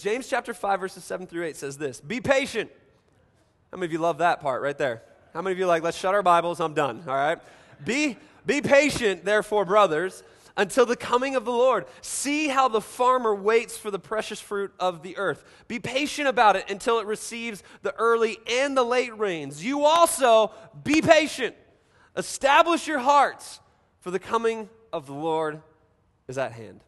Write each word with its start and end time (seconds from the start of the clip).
James 0.00 0.26
chapter 0.26 0.54
5, 0.54 0.80
verses 0.80 1.04
7 1.04 1.26
through 1.26 1.44
8 1.44 1.56
says 1.56 1.76
this 1.76 2.00
Be 2.00 2.22
patient. 2.22 2.70
How 3.70 3.76
many 3.76 3.86
of 3.86 3.92
you 3.92 3.98
love 3.98 4.18
that 4.18 4.40
part 4.40 4.62
right 4.62 4.76
there? 4.76 5.02
How 5.34 5.42
many 5.42 5.52
of 5.52 5.58
you 5.58 5.66
like, 5.66 5.82
let's 5.82 5.96
shut 5.96 6.14
our 6.14 6.22
Bibles, 6.22 6.58
I'm 6.58 6.72
done, 6.72 7.04
all 7.06 7.14
right? 7.14 7.38
Be, 7.84 8.16
be 8.46 8.62
patient, 8.62 9.24
therefore, 9.24 9.66
brothers, 9.66 10.22
until 10.56 10.86
the 10.86 10.96
coming 10.96 11.36
of 11.36 11.44
the 11.44 11.52
Lord. 11.52 11.84
See 12.00 12.48
how 12.48 12.68
the 12.68 12.80
farmer 12.80 13.34
waits 13.34 13.76
for 13.76 13.90
the 13.90 13.98
precious 13.98 14.40
fruit 14.40 14.72
of 14.80 15.02
the 15.02 15.18
earth. 15.18 15.44
Be 15.68 15.78
patient 15.78 16.28
about 16.28 16.56
it 16.56 16.70
until 16.70 16.98
it 16.98 17.06
receives 17.06 17.62
the 17.82 17.94
early 17.96 18.38
and 18.50 18.74
the 18.74 18.82
late 18.82 19.16
rains. 19.18 19.62
You 19.62 19.84
also 19.84 20.50
be 20.82 21.02
patient. 21.02 21.54
Establish 22.16 22.88
your 22.88 22.98
hearts, 23.00 23.60
for 24.00 24.10
the 24.10 24.18
coming 24.18 24.70
of 24.94 25.06
the 25.06 25.12
Lord 25.12 25.60
is 26.26 26.38
at 26.38 26.52
hand. 26.52 26.80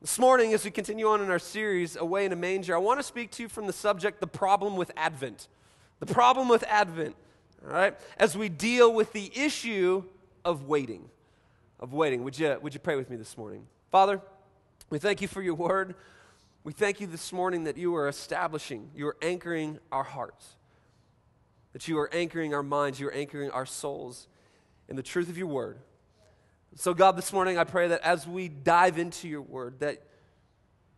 This 0.00 0.18
morning, 0.18 0.52
as 0.52 0.62
we 0.62 0.70
continue 0.70 1.08
on 1.08 1.22
in 1.22 1.30
our 1.30 1.38
series, 1.38 1.96
Away 1.96 2.26
in 2.26 2.32
a 2.32 2.36
Manger, 2.36 2.74
I 2.74 2.78
want 2.78 3.00
to 3.00 3.02
speak 3.02 3.30
to 3.32 3.42
you 3.42 3.48
from 3.48 3.66
the 3.66 3.72
subject, 3.72 4.20
the 4.20 4.26
problem 4.26 4.76
with 4.76 4.92
Advent. 4.94 5.48
The 6.00 6.06
problem 6.06 6.48
with 6.48 6.64
Advent, 6.64 7.16
all 7.64 7.72
right? 7.72 7.96
As 8.18 8.36
we 8.36 8.50
deal 8.50 8.92
with 8.92 9.14
the 9.14 9.32
issue 9.34 10.04
of 10.44 10.68
waiting. 10.68 11.08
Of 11.80 11.94
waiting. 11.94 12.24
Would 12.24 12.38
you, 12.38 12.58
would 12.60 12.74
you 12.74 12.80
pray 12.80 12.96
with 12.96 13.08
me 13.08 13.16
this 13.16 13.38
morning? 13.38 13.66
Father, 13.90 14.20
we 14.90 14.98
thank 14.98 15.22
you 15.22 15.28
for 15.28 15.40
your 15.40 15.54
word. 15.54 15.94
We 16.62 16.74
thank 16.74 17.00
you 17.00 17.06
this 17.06 17.32
morning 17.32 17.64
that 17.64 17.78
you 17.78 17.96
are 17.96 18.06
establishing, 18.06 18.90
you 18.94 19.06
are 19.08 19.16
anchoring 19.22 19.78
our 19.90 20.04
hearts, 20.04 20.56
that 21.72 21.88
you 21.88 21.98
are 21.98 22.12
anchoring 22.12 22.52
our 22.52 22.62
minds, 22.62 23.00
you 23.00 23.08
are 23.08 23.14
anchoring 23.14 23.50
our 23.50 23.66
souls 23.66 24.28
in 24.88 24.96
the 24.96 25.02
truth 25.02 25.30
of 25.30 25.38
your 25.38 25.46
word. 25.46 25.78
So, 26.78 26.92
God, 26.92 27.16
this 27.16 27.32
morning 27.32 27.56
I 27.56 27.64
pray 27.64 27.88
that 27.88 28.02
as 28.02 28.28
we 28.28 28.48
dive 28.48 28.98
into 28.98 29.28
your 29.28 29.40
word, 29.40 29.80
that 29.80 30.02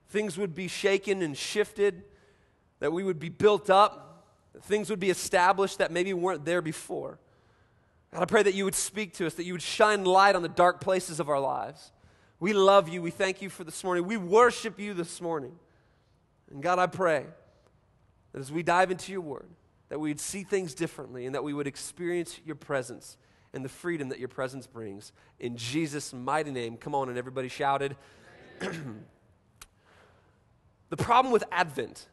things 0.08 0.36
would 0.36 0.52
be 0.52 0.66
shaken 0.66 1.22
and 1.22 1.36
shifted, 1.36 2.02
that 2.80 2.92
we 2.92 3.04
would 3.04 3.20
be 3.20 3.28
built 3.28 3.70
up, 3.70 4.26
that 4.54 4.64
things 4.64 4.90
would 4.90 4.98
be 4.98 5.08
established 5.08 5.78
that 5.78 5.92
maybe 5.92 6.12
weren't 6.12 6.44
there 6.44 6.60
before. 6.60 7.20
God, 8.12 8.22
I 8.22 8.24
pray 8.24 8.42
that 8.42 8.54
you 8.54 8.64
would 8.64 8.74
speak 8.74 9.14
to 9.14 9.26
us, 9.26 9.34
that 9.34 9.44
you 9.44 9.52
would 9.52 9.62
shine 9.62 10.04
light 10.04 10.34
on 10.34 10.42
the 10.42 10.48
dark 10.48 10.80
places 10.80 11.20
of 11.20 11.28
our 11.28 11.38
lives. 11.38 11.92
We 12.40 12.52
love 12.52 12.88
you. 12.88 13.00
We 13.00 13.12
thank 13.12 13.40
you 13.40 13.48
for 13.48 13.62
this 13.62 13.84
morning. 13.84 14.04
We 14.04 14.16
worship 14.16 14.80
you 14.80 14.94
this 14.94 15.20
morning. 15.20 15.52
And 16.50 16.60
God, 16.60 16.80
I 16.80 16.88
pray 16.88 17.24
that 18.32 18.40
as 18.40 18.50
we 18.50 18.64
dive 18.64 18.90
into 18.90 19.12
your 19.12 19.20
word, 19.20 19.48
that 19.90 20.00
we 20.00 20.10
would 20.10 20.20
see 20.20 20.42
things 20.42 20.74
differently 20.74 21.24
and 21.24 21.36
that 21.36 21.44
we 21.44 21.54
would 21.54 21.68
experience 21.68 22.40
your 22.44 22.56
presence 22.56 23.16
and 23.52 23.64
the 23.64 23.68
freedom 23.68 24.08
that 24.10 24.18
your 24.18 24.28
presence 24.28 24.66
brings. 24.66 25.12
In 25.40 25.56
Jesus' 25.56 26.12
mighty 26.12 26.50
name. 26.50 26.76
Come 26.76 26.94
on, 26.94 27.08
and 27.08 27.16
everybody 27.16 27.48
shouted. 27.48 27.96
the 30.90 30.96
problem 30.96 31.32
with 31.32 31.44
Advent, 31.50 32.06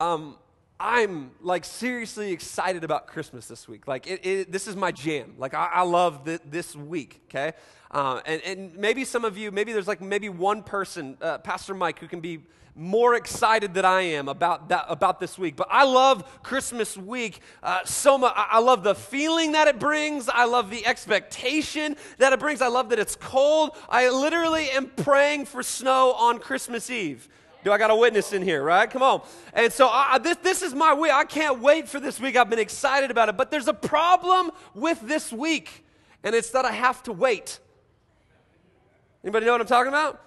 um, 0.00 0.36
I'm 0.78 1.30
like 1.40 1.64
seriously 1.64 2.32
excited 2.32 2.84
about 2.84 3.06
Christmas 3.06 3.48
this 3.48 3.66
week. 3.66 3.88
Like, 3.88 4.06
it, 4.06 4.26
it, 4.26 4.52
this 4.52 4.66
is 4.66 4.76
my 4.76 4.92
jam. 4.92 5.34
Like, 5.38 5.54
I, 5.54 5.70
I 5.72 5.82
love 5.82 6.24
th- 6.24 6.42
this 6.44 6.76
week, 6.76 7.22
okay? 7.28 7.56
Uh, 7.90 8.20
and, 8.26 8.42
and 8.42 8.76
maybe 8.76 9.04
some 9.04 9.24
of 9.24 9.38
you, 9.38 9.50
maybe 9.50 9.72
there's 9.72 9.88
like 9.88 10.02
maybe 10.02 10.28
one 10.28 10.62
person, 10.62 11.16
uh, 11.22 11.38
Pastor 11.38 11.72
Mike, 11.72 11.98
who 11.98 12.06
can 12.06 12.20
be 12.20 12.40
more 12.74 13.14
excited 13.14 13.72
than 13.72 13.86
I 13.86 14.02
am 14.02 14.28
about 14.28 14.68
that 14.68 14.84
about 14.88 15.18
this 15.18 15.38
week. 15.38 15.56
But 15.56 15.68
I 15.70 15.84
love 15.84 16.42
Christmas 16.42 16.94
week 16.94 17.40
uh, 17.62 17.82
so 17.84 18.18
much. 18.18 18.34
I, 18.36 18.48
I 18.52 18.58
love 18.58 18.82
the 18.82 18.94
feeling 18.94 19.52
that 19.52 19.66
it 19.66 19.78
brings. 19.78 20.28
I 20.28 20.44
love 20.44 20.68
the 20.70 20.86
expectation 20.86 21.96
that 22.18 22.34
it 22.34 22.38
brings. 22.38 22.60
I 22.60 22.68
love 22.68 22.90
that 22.90 22.98
it's 22.98 23.16
cold. 23.16 23.70
I 23.88 24.10
literally 24.10 24.68
am 24.70 24.88
praying 24.88 25.46
for 25.46 25.62
snow 25.62 26.12
on 26.12 26.38
Christmas 26.38 26.90
Eve. 26.90 27.30
Do 27.66 27.72
I 27.72 27.78
got 27.78 27.90
a 27.90 27.96
witness 27.96 28.32
in 28.32 28.42
here, 28.42 28.62
right? 28.62 28.88
Come 28.88 29.02
on. 29.02 29.22
And 29.52 29.72
so 29.72 29.88
I, 29.88 30.18
this, 30.18 30.36
this 30.36 30.62
is 30.62 30.72
my 30.72 30.94
week. 30.94 31.10
I 31.10 31.24
can't 31.24 31.58
wait 31.58 31.88
for 31.88 31.98
this 31.98 32.20
week. 32.20 32.36
I've 32.36 32.48
been 32.48 32.60
excited 32.60 33.10
about 33.10 33.28
it. 33.28 33.36
But 33.36 33.50
there's 33.50 33.66
a 33.66 33.74
problem 33.74 34.52
with 34.72 35.00
this 35.00 35.32
week, 35.32 35.84
and 36.22 36.32
it's 36.32 36.50
that 36.50 36.64
I 36.64 36.70
have 36.70 37.02
to 37.02 37.12
wait. 37.12 37.58
Anybody 39.24 39.46
know 39.46 39.50
what 39.50 39.62
I'm 39.62 39.66
talking 39.66 39.88
about? 39.88 40.22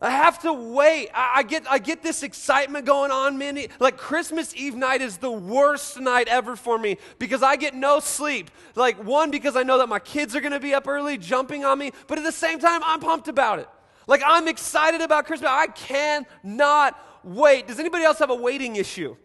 I 0.00 0.10
have 0.10 0.40
to 0.42 0.52
wait. 0.52 1.08
I, 1.12 1.32
I, 1.38 1.42
get, 1.42 1.68
I 1.68 1.80
get 1.80 2.04
this 2.04 2.22
excitement 2.22 2.86
going 2.86 3.10
on, 3.10 3.36
man. 3.36 3.58
Like 3.80 3.96
Christmas 3.96 4.54
Eve 4.54 4.76
night 4.76 5.02
is 5.02 5.16
the 5.16 5.32
worst 5.32 5.98
night 5.98 6.28
ever 6.28 6.54
for 6.54 6.78
me 6.78 6.98
because 7.18 7.42
I 7.42 7.56
get 7.56 7.74
no 7.74 7.98
sleep. 7.98 8.48
Like, 8.76 9.02
one, 9.02 9.32
because 9.32 9.56
I 9.56 9.64
know 9.64 9.78
that 9.78 9.88
my 9.88 9.98
kids 9.98 10.36
are 10.36 10.40
going 10.40 10.52
to 10.52 10.60
be 10.60 10.72
up 10.72 10.86
early 10.86 11.18
jumping 11.18 11.64
on 11.64 11.80
me, 11.80 11.90
but 12.06 12.16
at 12.16 12.22
the 12.22 12.30
same 12.30 12.60
time, 12.60 12.80
I'm 12.84 13.00
pumped 13.00 13.26
about 13.26 13.58
it. 13.58 13.68
Like, 14.06 14.22
I'm 14.24 14.48
excited 14.48 15.00
about 15.00 15.26
Christmas. 15.26 15.50
I 15.50 15.66
cannot 15.66 16.98
wait. 17.24 17.66
Does 17.66 17.80
anybody 17.80 18.04
else 18.04 18.18
have 18.18 18.30
a 18.30 18.34
waiting 18.34 18.76
issue? 18.76 19.16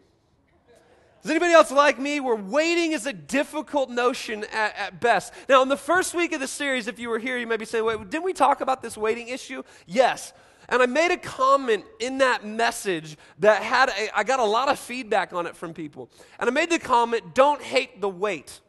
Does 1.22 1.30
anybody 1.30 1.54
else 1.54 1.70
like 1.72 2.00
me 2.00 2.20
where 2.20 2.36
waiting 2.36 2.94
is 2.94 3.06
a 3.06 3.14
difficult 3.14 3.92
notion 3.92 4.44
at, 4.52 4.76
at, 4.76 5.00
best? 5.00 5.34
Now, 5.48 5.62
in 5.62 5.70
the 5.70 5.78
first 5.78 6.16
week 6.16 6.34
of 6.34 6.40
the 6.40 6.48
series, 6.48 6.88
if 6.88 6.98
you 6.98 7.10
were 7.10 7.20
here, 7.20 7.38
you 7.38 7.46
might 7.46 7.60
be 7.60 7.66
saying, 7.66 7.86
wait, 7.86 8.10
didn't 8.10 8.24
we 8.24 8.34
talk 8.34 8.62
about 8.62 8.82
this 8.82 8.98
waiting 8.98 9.28
issue? 9.28 9.62
Yes. 9.86 10.34
And 10.68 10.82
I 10.82 10.88
made 10.88 11.12
a 11.12 11.18
comment 11.18 11.86
in 12.00 12.18
that 12.20 12.44
message 12.44 13.18
that 13.38 13.62
had, 13.62 13.90
a, 13.90 14.18
I 14.18 14.24
got 14.24 14.40
a 14.40 14.46
lot 14.46 14.68
of 14.68 14.80
feedback 14.80 15.32
on 15.32 15.46
it 15.46 15.56
from 15.56 15.76
people. 15.76 16.10
And 16.40 16.50
I 16.50 16.54
made 16.54 16.72
the 16.72 16.80
comment, 16.80 17.36
don't 17.36 17.62
hate 17.62 18.02
the 18.02 18.10
wait. 18.10 18.60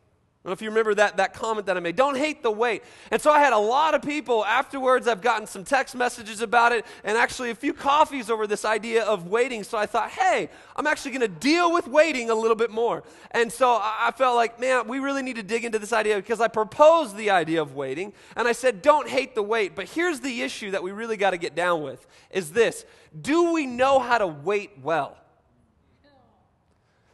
I 0.44 0.48
don't 0.48 0.50
know 0.50 0.54
if 0.54 0.62
you 0.62 0.70
remember 0.70 0.94
that, 0.96 1.18
that 1.18 1.34
comment 1.34 1.66
that 1.66 1.76
I 1.76 1.80
made. 1.80 1.94
Don't 1.94 2.16
hate 2.16 2.42
the 2.42 2.50
wait. 2.50 2.82
And 3.12 3.22
so 3.22 3.30
I 3.30 3.38
had 3.38 3.52
a 3.52 3.58
lot 3.58 3.94
of 3.94 4.02
people 4.02 4.44
afterwards. 4.44 5.06
I've 5.06 5.20
gotten 5.20 5.46
some 5.46 5.62
text 5.62 5.94
messages 5.94 6.40
about 6.40 6.72
it 6.72 6.84
and 7.04 7.16
actually 7.16 7.50
a 7.50 7.54
few 7.54 7.72
coffees 7.72 8.28
over 8.28 8.48
this 8.48 8.64
idea 8.64 9.04
of 9.04 9.28
waiting. 9.28 9.62
So 9.62 9.78
I 9.78 9.86
thought, 9.86 10.10
hey, 10.10 10.50
I'm 10.74 10.88
actually 10.88 11.12
going 11.12 11.20
to 11.20 11.28
deal 11.28 11.72
with 11.72 11.86
waiting 11.86 12.28
a 12.28 12.34
little 12.34 12.56
bit 12.56 12.72
more. 12.72 13.04
And 13.30 13.52
so 13.52 13.78
I 13.80 14.12
felt 14.16 14.34
like, 14.34 14.58
man, 14.58 14.88
we 14.88 14.98
really 14.98 15.22
need 15.22 15.36
to 15.36 15.44
dig 15.44 15.64
into 15.64 15.78
this 15.78 15.92
idea 15.92 16.16
because 16.16 16.40
I 16.40 16.48
proposed 16.48 17.16
the 17.16 17.30
idea 17.30 17.62
of 17.62 17.76
waiting 17.76 18.12
and 18.34 18.48
I 18.48 18.52
said, 18.52 18.82
don't 18.82 19.08
hate 19.08 19.36
the 19.36 19.44
wait. 19.44 19.76
But 19.76 19.90
here's 19.90 20.18
the 20.18 20.42
issue 20.42 20.72
that 20.72 20.82
we 20.82 20.90
really 20.90 21.16
got 21.16 21.30
to 21.30 21.38
get 21.38 21.54
down 21.54 21.84
with 21.84 22.04
is 22.32 22.50
this 22.50 22.84
Do 23.20 23.52
we 23.52 23.64
know 23.64 24.00
how 24.00 24.18
to 24.18 24.26
wait 24.26 24.72
well? 24.82 25.16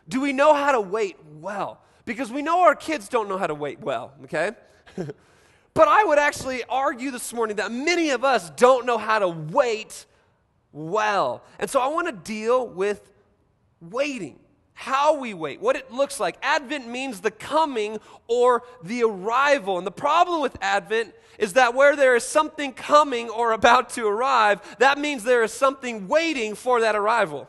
Do 0.09 0.23
we 0.23 0.33
know 0.33 0.55
how 0.55 0.73
to 0.73 0.81
wait 0.81 1.19
well? 1.39 1.83
Because 2.09 2.33
we 2.33 2.41
know 2.41 2.63
our 2.63 2.75
kids 2.75 3.07
don't 3.07 3.29
know 3.29 3.37
how 3.37 3.47
to 3.47 3.55
wait 3.55 3.81
well, 3.81 4.15
okay? 4.25 4.53
but 4.97 5.89
I 5.89 6.05
would 6.05 6.19
actually 6.19 6.65
argue 6.65 7.11
this 7.11 7.35
morning 7.35 7.57
that 7.57 7.71
many 7.71 8.09
of 8.11 8.25
us 8.25 8.49
don't 8.49 8.87
know 8.87 8.97
how 8.97 9.19
to 9.19 9.29
wait 9.29 10.07
well. 10.73 11.45
And 11.59 11.69
so 11.69 11.81
I 11.81 11.89
want 11.89 12.07
to 12.07 12.15
deal 12.15 12.67
with 12.67 13.13
waiting, 13.83 14.39
how 14.73 15.19
we 15.19 15.35
wait, 15.35 15.61
what 15.61 15.77
it 15.77 15.93
looks 15.93 16.19
like. 16.19 16.39
Advent 16.41 16.89
means 16.89 17.21
the 17.21 17.31
coming 17.31 17.99
or 18.27 18.63
the 18.83 19.03
arrival. 19.03 19.77
And 19.77 19.87
the 19.87 19.91
problem 19.91 20.41
with 20.41 20.57
Advent 20.63 21.15
is 21.39 21.53
that 21.53 21.75
where 21.75 21.95
there 21.95 22.17
is 22.17 22.25
something 22.25 22.73
coming 22.73 23.29
or 23.29 23.53
about 23.53 23.91
to 23.91 24.07
arrive, 24.07 24.63
that 24.79 24.97
means 24.97 25.25
there 25.25 25.43
is 25.43 25.53
something 25.53 26.09
waiting 26.09 26.55
for 26.55 26.81
that 26.81 26.97
arrival. 26.97 27.49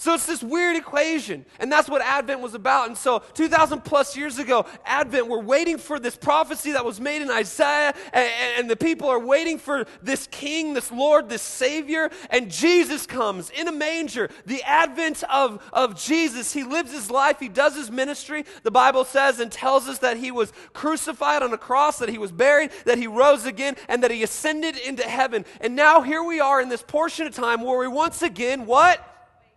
So 0.00 0.14
it's 0.14 0.26
this 0.26 0.44
weird 0.44 0.76
equation. 0.76 1.44
And 1.58 1.72
that's 1.72 1.88
what 1.88 2.00
Advent 2.02 2.40
was 2.40 2.54
about. 2.54 2.86
And 2.86 2.96
so 2.96 3.18
2,000 3.34 3.80
plus 3.80 4.16
years 4.16 4.38
ago, 4.38 4.64
Advent, 4.86 5.26
we're 5.26 5.42
waiting 5.42 5.76
for 5.76 5.98
this 5.98 6.16
prophecy 6.16 6.70
that 6.70 6.84
was 6.84 7.00
made 7.00 7.20
in 7.20 7.28
Isaiah. 7.28 7.92
And, 8.12 8.30
and, 8.56 8.70
the 8.70 8.76
people 8.76 9.08
are 9.08 9.18
waiting 9.18 9.58
for 9.58 9.86
this 10.00 10.28
king, 10.28 10.72
this 10.74 10.92
Lord, 10.92 11.28
this 11.28 11.42
Savior. 11.42 12.10
And 12.30 12.48
Jesus 12.48 13.06
comes 13.06 13.50
in 13.50 13.66
a 13.66 13.72
manger. 13.72 14.30
The 14.46 14.62
advent 14.62 15.24
of, 15.24 15.60
of 15.72 16.00
Jesus. 16.00 16.52
He 16.52 16.62
lives 16.62 16.92
his 16.92 17.10
life, 17.10 17.40
he 17.40 17.48
does 17.48 17.74
his 17.74 17.90
ministry. 17.90 18.44
The 18.62 18.70
Bible 18.70 19.04
says 19.04 19.40
and 19.40 19.50
tells 19.50 19.88
us 19.88 19.98
that 19.98 20.16
he 20.16 20.30
was 20.30 20.52
crucified 20.74 21.42
on 21.42 21.52
a 21.52 21.58
cross, 21.58 21.98
that 21.98 22.08
he 22.08 22.18
was 22.18 22.30
buried, 22.30 22.70
that 22.84 22.98
he 22.98 23.08
rose 23.08 23.46
again, 23.46 23.74
and 23.88 24.04
that 24.04 24.12
he 24.12 24.22
ascended 24.22 24.76
into 24.76 25.02
heaven. 25.02 25.44
And 25.60 25.74
now 25.74 26.02
here 26.02 26.22
we 26.22 26.38
are 26.38 26.60
in 26.60 26.68
this 26.68 26.82
portion 26.82 27.26
of 27.26 27.34
time 27.34 27.62
where 27.62 27.80
we 27.80 27.88
once 27.88 28.22
again, 28.22 28.64
what? 28.64 29.04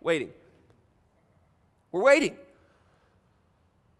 Waiting. 0.02 0.30
We're 1.92 2.02
waiting. 2.02 2.36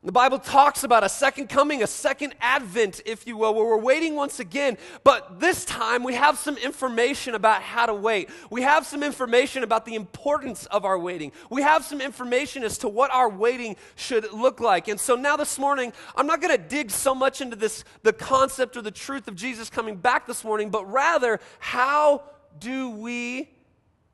The 0.04 0.10
Bible 0.10 0.40
talks 0.40 0.82
about 0.82 1.04
a 1.04 1.08
second 1.08 1.48
coming, 1.48 1.80
a 1.84 1.86
second 1.86 2.34
advent, 2.40 3.02
if 3.06 3.24
you 3.24 3.36
will, 3.36 3.54
where 3.54 3.64
we're 3.64 3.78
waiting 3.78 4.16
once 4.16 4.40
again. 4.40 4.76
But 5.04 5.38
this 5.38 5.64
time 5.64 6.02
we 6.02 6.14
have 6.14 6.38
some 6.38 6.56
information 6.56 7.36
about 7.36 7.62
how 7.62 7.86
to 7.86 7.94
wait. 7.94 8.28
We 8.50 8.62
have 8.62 8.84
some 8.84 9.04
information 9.04 9.62
about 9.62 9.84
the 9.84 9.94
importance 9.94 10.66
of 10.66 10.84
our 10.84 10.98
waiting. 10.98 11.30
We 11.50 11.62
have 11.62 11.84
some 11.84 12.00
information 12.00 12.64
as 12.64 12.78
to 12.78 12.88
what 12.88 13.14
our 13.14 13.28
waiting 13.28 13.76
should 13.94 14.32
look 14.32 14.58
like. 14.58 14.88
And 14.88 14.98
so 14.98 15.14
now 15.14 15.36
this 15.36 15.56
morning, 15.56 15.92
I'm 16.16 16.26
not 16.26 16.40
going 16.40 16.56
to 16.56 16.62
dig 16.62 16.90
so 16.90 17.14
much 17.14 17.40
into 17.40 17.54
this, 17.54 17.84
the 18.02 18.12
concept 18.12 18.76
or 18.76 18.82
the 18.82 18.90
truth 18.90 19.28
of 19.28 19.36
Jesus 19.36 19.70
coming 19.70 19.94
back 19.94 20.26
this 20.26 20.42
morning, 20.42 20.70
but 20.70 20.84
rather, 20.90 21.38
how 21.60 22.24
do 22.58 22.90
we 22.90 23.50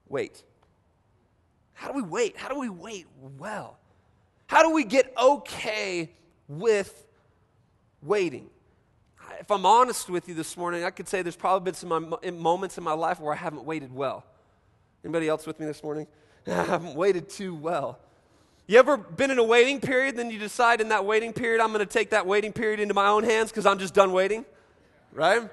wait? 0.06 0.44
How 1.78 1.86
do 1.86 1.94
we 1.94 2.02
wait? 2.02 2.36
How 2.36 2.48
do 2.48 2.58
we 2.58 2.68
wait 2.68 3.06
well? 3.38 3.78
How 4.48 4.64
do 4.64 4.72
we 4.72 4.82
get 4.82 5.12
okay 5.16 6.10
with 6.48 7.06
waiting? 8.02 8.50
If 9.38 9.48
I'm 9.52 9.64
honest 9.64 10.10
with 10.10 10.28
you 10.28 10.34
this 10.34 10.56
morning, 10.56 10.82
I 10.82 10.90
could 10.90 11.06
say 11.06 11.22
there's 11.22 11.36
probably 11.36 11.66
been 11.66 11.74
some 11.74 11.92
um, 11.92 12.16
moments 12.34 12.78
in 12.78 12.84
my 12.84 12.94
life 12.94 13.20
where 13.20 13.32
I 13.32 13.36
haven't 13.36 13.62
waited 13.62 13.94
well. 13.94 14.24
Anybody 15.04 15.28
else 15.28 15.46
with 15.46 15.60
me 15.60 15.66
this 15.66 15.84
morning? 15.84 16.08
I 16.48 16.64
haven't 16.64 16.96
waited 16.96 17.28
too 17.28 17.54
well. 17.54 18.00
You 18.66 18.80
ever 18.80 18.96
been 18.96 19.30
in 19.30 19.38
a 19.38 19.44
waiting 19.44 19.80
period, 19.80 20.16
then 20.16 20.32
you 20.32 20.38
decide 20.40 20.80
in 20.80 20.88
that 20.88 21.04
waiting 21.04 21.32
period, 21.32 21.60
I'm 21.60 21.72
going 21.72 21.78
to 21.78 21.86
take 21.86 22.10
that 22.10 22.26
waiting 22.26 22.52
period 22.52 22.80
into 22.80 22.92
my 22.92 23.06
own 23.06 23.22
hands 23.22 23.50
because 23.50 23.66
I'm 23.66 23.78
just 23.78 23.94
done 23.94 24.10
waiting? 24.10 24.44
Right? 25.12 25.48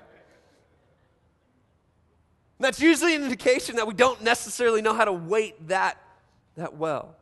That's 2.59 2.81
usually 2.81 3.13
an 3.15 3.23
indication 3.23 3.75
that 3.75 3.85
we 3.85 3.93
don't 3.93 4.23
necessarily 4.23 4.81
know 4.81 4.95
how 4.95 5.05
to 5.05 5.13
wait 5.13 5.67
that, 5.67 6.01
that 6.55 6.75
well. 6.75 7.15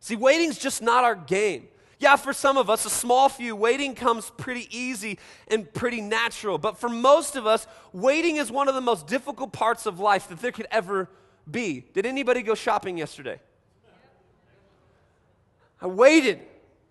See, 0.00 0.16
waiting's 0.16 0.58
just 0.58 0.82
not 0.82 1.04
our 1.04 1.14
game. 1.14 1.68
Yeah, 1.98 2.16
for 2.16 2.32
some 2.32 2.56
of 2.56 2.70
us, 2.70 2.86
a 2.86 2.90
small 2.90 3.28
few, 3.28 3.54
waiting 3.54 3.94
comes 3.94 4.30
pretty 4.38 4.66
easy 4.76 5.18
and 5.48 5.70
pretty 5.70 6.00
natural. 6.00 6.56
But 6.56 6.78
for 6.78 6.88
most 6.88 7.36
of 7.36 7.46
us, 7.46 7.66
waiting 7.92 8.36
is 8.36 8.50
one 8.50 8.68
of 8.68 8.74
the 8.74 8.80
most 8.80 9.06
difficult 9.06 9.52
parts 9.52 9.84
of 9.84 10.00
life 10.00 10.28
that 10.28 10.40
there 10.40 10.50
could 10.50 10.66
ever 10.70 11.10
be. 11.48 11.84
Did 11.92 12.06
anybody 12.06 12.40
go 12.40 12.54
shopping 12.54 12.96
yesterday? 12.96 13.38
I 15.82 15.86
waited. 15.88 16.40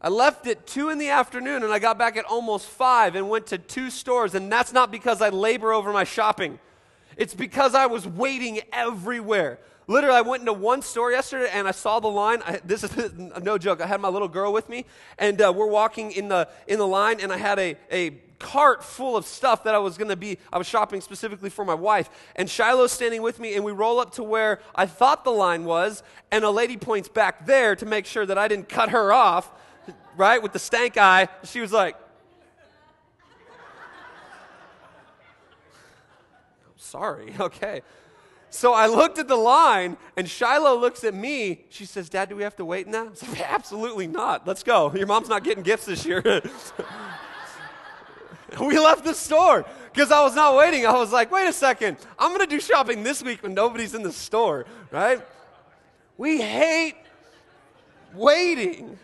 I 0.02 0.10
left 0.10 0.48
at 0.48 0.66
2 0.68 0.90
in 0.90 1.00
the 1.00 1.10
afternoon 1.10 1.64
and 1.64 1.74
I 1.74 1.80
got 1.80 1.98
back 1.98 2.16
at 2.16 2.26
almost 2.26 2.68
5 2.68 3.16
and 3.16 3.30
went 3.30 3.48
to 3.48 3.58
two 3.58 3.90
stores. 3.90 4.36
And 4.36 4.52
that's 4.52 4.72
not 4.72 4.92
because 4.92 5.22
I 5.22 5.30
labor 5.30 5.74
over 5.74 5.92
my 5.92 6.04
shopping, 6.04 6.60
it's 7.18 7.34
because 7.34 7.76
I 7.76 7.88
was 7.88 8.08
waiting 8.08 8.62
everywhere. 8.72 9.60
Literally, 9.90 10.18
I 10.18 10.22
went 10.22 10.42
into 10.42 10.54
one 10.54 10.84
store 10.84 11.12
yesterday 11.12 11.50
and 11.52 11.68
I 11.68 11.72
saw 11.72 12.00
the 12.00 12.10
line. 12.10 12.44
I, 12.46 12.62
this 12.64 12.84
is 12.84 13.12
no 13.18 13.58
joke. 13.58 13.82
I 13.82 13.88
had 13.88 14.00
my 14.00 14.08
little 14.08 14.28
girl 14.28 14.54
with 14.54 14.70
me, 14.70 14.86
and 15.18 15.42
uh, 15.42 15.52
we're 15.54 15.66
walking 15.66 16.12
in 16.12 16.30
the 16.30 16.48
in 16.68 16.78
the 16.78 16.86
line, 16.86 17.20
and 17.20 17.34
I 17.34 17.38
had 17.38 17.58
a 17.58 17.76
a 17.92 18.12
cart 18.38 18.84
full 18.84 19.18
of 19.18 19.26
stuff 19.26 19.64
that 19.64 19.74
I 19.74 19.80
was 19.80 19.98
going 19.98 20.10
to 20.10 20.16
be. 20.16 20.38
I 20.54 20.60
was 20.60 20.68
shopping 20.68 21.02
specifically 21.02 21.50
for 21.50 21.66
my 21.66 21.74
wife, 21.74 22.12
and 22.36 22.48
Shiloh's 22.48 22.92
standing 22.92 23.24
with 23.24 23.40
me, 23.40 23.56
and 23.56 23.66
we 23.66 23.72
roll 23.72 24.00
up 24.00 24.14
to 24.14 24.24
where 24.24 24.60
I 24.76 24.86
thought 24.86 25.24
the 25.24 25.32
line 25.32 25.66
was, 25.66 26.04
and 26.30 26.44
a 26.44 26.52
lady 26.52 26.78
points 26.78 27.10
back 27.10 27.48
there 27.48 27.76
to 27.76 27.86
make 27.88 28.06
sure 28.06 28.28
that 28.28 28.38
I 28.38 28.48
didn't 28.48 28.70
cut 28.70 28.90
her 28.90 29.12
off, 29.12 29.50
right 30.16 30.40
with 30.40 30.54
the 30.54 30.60
stank 30.60 30.98
eye. 30.98 31.30
She 31.46 31.62
was 31.62 31.72
like. 31.72 31.96
Sorry, 36.78 37.34
okay. 37.40 37.82
So 38.52 38.74
I 38.74 38.88
looked 38.88 39.20
at 39.20 39.28
the 39.28 39.36
line, 39.36 39.96
and 40.18 40.28
Shiloh 40.28 40.76
looks 40.80 41.04
at 41.04 41.14
me. 41.14 41.66
She 41.70 41.86
says, 41.86 42.10
Dad, 42.10 42.30
do 42.30 42.36
we 42.36 42.44
have 42.44 42.56
to 42.56 42.66
wait 42.66 42.92
that? 42.92 43.08
I 43.08 43.14
said, 43.14 43.46
Absolutely 43.50 44.08
not. 44.08 44.48
Let's 44.48 44.64
go. 44.64 44.92
Your 44.94 45.08
mom's 45.08 45.30
not 45.30 45.44
getting 45.44 45.64
gifts 45.64 45.86
this 45.86 46.06
year. 46.06 46.22
we 48.60 48.80
left 48.80 49.04
the 49.04 49.14
store 49.14 49.66
because 49.94 50.12
I 50.12 50.24
was 50.24 50.36
not 50.36 50.56
waiting. 50.56 50.86
I 50.86 50.94
was 50.94 51.12
like, 51.12 51.32
wait 51.32 51.48
a 51.48 51.54
second. 51.54 51.98
I'm 52.18 52.30
going 52.30 52.42
to 52.42 52.48
do 52.48 52.60
shopping 52.60 53.04
this 53.04 53.22
week 53.22 53.44
when 53.44 53.54
nobody's 53.54 53.94
in 53.94 54.02
the 54.02 54.12
store, 54.12 54.66
right? 54.92 55.22
We 56.18 56.42
hate 56.42 56.96
waiting. 58.14 58.98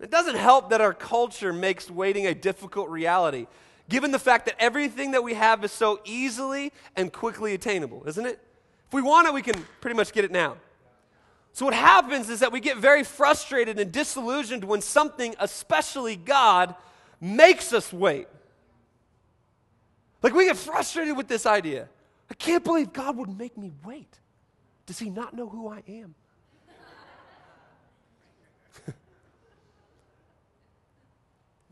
It 0.00 0.10
doesn't 0.10 0.36
help 0.36 0.70
that 0.70 0.80
our 0.80 0.94
culture 0.94 1.52
makes 1.52 1.90
waiting 1.90 2.26
a 2.26 2.34
difficult 2.34 2.88
reality 2.88 3.46
given 3.88 4.10
the 4.10 4.18
fact 4.18 4.46
that 4.46 4.54
everything 4.58 5.12
that 5.12 5.22
we 5.22 5.34
have 5.34 5.64
is 5.64 5.72
so 5.72 6.00
easily 6.04 6.72
and 6.96 7.12
quickly 7.12 7.54
attainable, 7.54 8.02
isn't 8.06 8.24
it? 8.24 8.38
If 8.88 8.94
we 8.94 9.02
want 9.02 9.26
it, 9.26 9.34
we 9.34 9.42
can 9.42 9.54
pretty 9.80 9.96
much 9.96 10.12
get 10.12 10.24
it 10.24 10.30
now. 10.30 10.56
So, 11.54 11.66
what 11.66 11.74
happens 11.74 12.30
is 12.30 12.40
that 12.40 12.50
we 12.50 12.60
get 12.60 12.78
very 12.78 13.04
frustrated 13.04 13.78
and 13.78 13.92
disillusioned 13.92 14.64
when 14.64 14.80
something, 14.80 15.34
especially 15.38 16.16
God, 16.16 16.74
makes 17.20 17.72
us 17.72 17.92
wait. 17.92 18.26
Like, 20.22 20.34
we 20.34 20.46
get 20.46 20.56
frustrated 20.56 21.16
with 21.16 21.28
this 21.28 21.44
idea. 21.44 21.88
I 22.30 22.34
can't 22.34 22.64
believe 22.64 22.92
God 22.92 23.16
would 23.18 23.38
make 23.38 23.58
me 23.58 23.72
wait. 23.84 24.18
Does 24.86 24.98
He 24.98 25.10
not 25.10 25.34
know 25.34 25.48
who 25.48 25.68
I 25.68 25.82
am? 25.86 26.14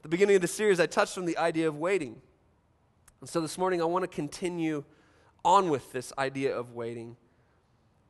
At 0.01 0.05
the 0.05 0.09
beginning 0.09 0.37
of 0.37 0.41
the 0.41 0.49
series, 0.49 0.81
I 0.81 0.87
touched 0.87 1.19
on 1.19 1.27
the 1.27 1.37
idea 1.37 1.69
of 1.69 1.77
waiting. 1.77 2.23
And 3.21 3.29
so 3.29 3.43
this 3.43 3.59
morning, 3.59 3.83
I 3.83 3.85
want 3.85 4.03
to 4.03 4.09
continue 4.09 4.83
on 5.45 5.69
with 5.69 5.93
this 5.93 6.11
idea 6.17 6.57
of 6.57 6.73
waiting 6.73 7.19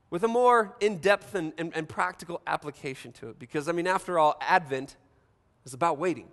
with 0.08 0.22
a 0.22 0.28
more 0.28 0.76
in 0.78 0.98
depth 0.98 1.34
and, 1.34 1.52
and, 1.58 1.74
and, 1.74 1.88
practical 1.88 2.42
application 2.46 3.10
to 3.14 3.30
it. 3.30 3.40
Because, 3.40 3.68
I 3.68 3.72
mean, 3.72 3.88
after 3.88 4.20
all, 4.20 4.36
Advent 4.40 4.94
is 5.64 5.74
about 5.74 5.98
waiting. 5.98 6.28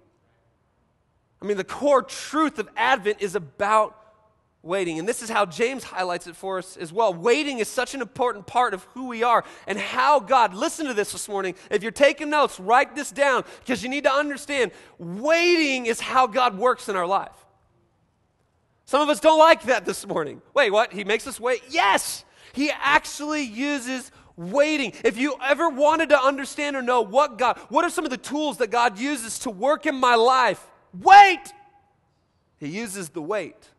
I 1.41 1.45
mean, 1.45 1.57
the 1.57 1.63
core 1.63 2.03
truth 2.03 2.59
of 2.59 2.69
Advent 2.77 3.19
is 3.19 3.33
about 3.33 4.06
waiting. 4.63 4.99
And 4.99 5.07
this 5.07 5.21
is 5.21 5.29
how 5.29 5.45
James 5.45 5.83
highlights 5.83 6.27
it 6.27 6.35
for 6.35 6.57
us 6.57 6.77
as 6.77 6.91
well. 6.91 7.13
Waiting 7.13 7.59
is 7.59 7.67
such 7.67 7.93
an 7.93 8.01
important 8.01 8.47
part 8.47 8.73
of 8.73 8.83
who 8.93 9.07
we 9.07 9.23
are 9.23 9.43
and 9.65 9.77
how 9.77 10.19
God, 10.19 10.53
listen 10.53 10.87
to 10.87 10.93
this 10.93 11.11
this 11.11 11.29
morning. 11.29 11.55
If 11.71 11.83
you're 11.83 11.91
taking 11.91 12.29
notes, 12.29 12.59
write 12.59 12.95
this 12.95 13.11
down 13.11 13.43
because 13.59 13.83
you 13.83 13.89
need 13.89 14.03
to 14.03 14.11
understand 14.11 14.71
waiting 14.97 15.85
is 15.85 15.99
how 15.99 16.27
God 16.27 16.57
works 16.57 16.89
in 16.89 16.95
our 16.95 17.07
life. 17.07 17.45
Some 18.85 19.01
of 19.01 19.09
us 19.09 19.19
don't 19.19 19.39
like 19.39 19.63
that 19.63 19.85
this 19.85 20.07
morning. 20.07 20.41
Wait, 20.53 20.71
what? 20.71 20.93
He 20.93 21.03
makes 21.03 21.27
us 21.27 21.39
wait? 21.39 21.61
Yes! 21.69 22.23
He 22.53 22.71
actually 22.71 23.43
uses 23.43 24.11
waiting. 24.37 24.93
If 25.03 25.17
you 25.17 25.35
ever 25.43 25.69
wanted 25.69 26.09
to 26.09 26.19
understand 26.19 26.75
or 26.75 26.81
know 26.81 27.01
what 27.01 27.37
God, 27.37 27.57
what 27.69 27.83
are 27.83 27.89
some 27.89 28.05
of 28.05 28.11
the 28.11 28.17
tools 28.17 28.57
that 28.57 28.71
God 28.71 28.97
uses 28.97 29.39
to 29.39 29.49
work 29.49 29.85
in 29.85 29.95
my 29.95 30.15
life? 30.15 30.65
Wait! 30.93 31.53
He 32.59 32.69
uses 32.69 33.09
the 33.09 33.21
wait. 33.21 33.71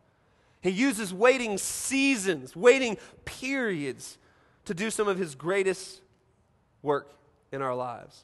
He 0.61 0.71
uses 0.71 1.13
waiting 1.13 1.57
seasons, 1.57 2.55
waiting 2.55 2.97
periods 3.25 4.17
to 4.65 4.73
do 4.73 4.89
some 4.89 5.07
of 5.07 5.17
his 5.17 5.35
greatest 5.35 6.01
work 6.81 7.13
in 7.51 7.61
our 7.61 7.75
lives. 7.75 8.23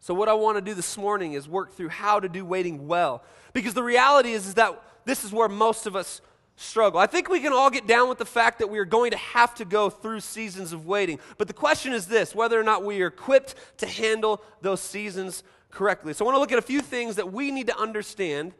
So, 0.00 0.14
what 0.14 0.30
I 0.30 0.34
want 0.34 0.56
to 0.56 0.62
do 0.62 0.72
this 0.72 0.96
morning 0.96 1.34
is 1.34 1.46
work 1.46 1.74
through 1.74 1.90
how 1.90 2.20
to 2.20 2.28
do 2.28 2.44
waiting 2.44 2.88
well. 2.88 3.22
Because 3.52 3.74
the 3.74 3.82
reality 3.82 4.32
is, 4.32 4.46
is 4.46 4.54
that 4.54 4.82
this 5.04 5.24
is 5.24 5.32
where 5.32 5.48
most 5.48 5.86
of 5.86 5.94
us 5.94 6.22
struggle. 6.56 6.98
I 6.98 7.06
think 7.06 7.28
we 7.28 7.40
can 7.40 7.52
all 7.52 7.70
get 7.70 7.86
down 7.86 8.08
with 8.08 8.18
the 8.18 8.24
fact 8.24 8.58
that 8.60 8.68
we 8.68 8.78
are 8.78 8.84
going 8.86 9.10
to 9.10 9.16
have 9.18 9.54
to 9.56 9.64
go 9.64 9.90
through 9.90 10.20
seasons 10.20 10.72
of 10.72 10.86
waiting. 10.86 11.18
But 11.36 11.48
the 11.48 11.54
question 11.54 11.92
is 11.92 12.06
this 12.06 12.34
whether 12.34 12.58
or 12.58 12.64
not 12.64 12.82
we 12.82 13.02
are 13.02 13.08
equipped 13.08 13.54
to 13.78 13.86
handle 13.86 14.42
those 14.62 14.80
seasons 14.80 15.42
correctly. 15.70 16.14
So, 16.14 16.24
I 16.24 16.26
want 16.26 16.36
to 16.36 16.40
look 16.40 16.52
at 16.52 16.58
a 16.58 16.62
few 16.62 16.80
things 16.80 17.16
that 17.16 17.30
we 17.30 17.50
need 17.50 17.66
to 17.66 17.78
understand 17.78 18.54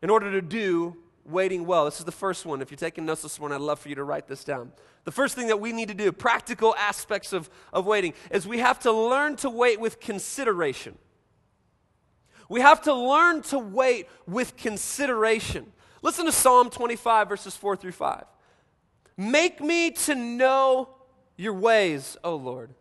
in 0.00 0.10
order 0.10 0.30
to 0.30 0.40
do 0.40 0.96
waiting 1.24 1.66
well. 1.66 1.84
This 1.84 1.98
is 1.98 2.04
the 2.04 2.12
first 2.12 2.46
one. 2.46 2.60
If 2.62 2.70
you're 2.70 2.78
taking 2.78 3.04
notes 3.04 3.22
this 3.22 3.38
morning, 3.40 3.56
I'd 3.56 3.62
love 3.62 3.78
for 3.78 3.88
you 3.88 3.94
to 3.94 4.04
write 4.04 4.26
this 4.26 4.44
down. 4.44 4.72
The 5.04 5.12
first 5.12 5.34
thing 5.34 5.48
that 5.48 5.60
we 5.60 5.72
need 5.72 5.88
to 5.88 5.94
do, 5.94 6.12
practical 6.12 6.74
aspects 6.76 7.32
of, 7.32 7.50
of 7.72 7.86
waiting, 7.86 8.14
is 8.30 8.46
we 8.46 8.58
have 8.58 8.78
to 8.80 8.92
learn 8.92 9.36
to 9.36 9.50
wait 9.50 9.80
with 9.80 10.00
consideration. 10.00 10.96
We 12.48 12.60
have 12.60 12.82
to 12.82 12.94
learn 12.94 13.42
to 13.42 13.58
wait 13.58 14.08
with 14.26 14.56
consideration. 14.56 15.72
Listen 16.02 16.26
to 16.26 16.32
Psalm 16.32 16.70
25, 16.70 17.28
verses 17.28 17.56
4 17.56 17.76
through 17.76 17.92
5. 17.92 18.24
Make 19.16 19.60
me 19.60 19.90
to 19.90 20.14
know 20.14 20.88
your 21.36 21.54
ways, 21.54 22.16
O 22.22 22.36
Lord. 22.36 22.74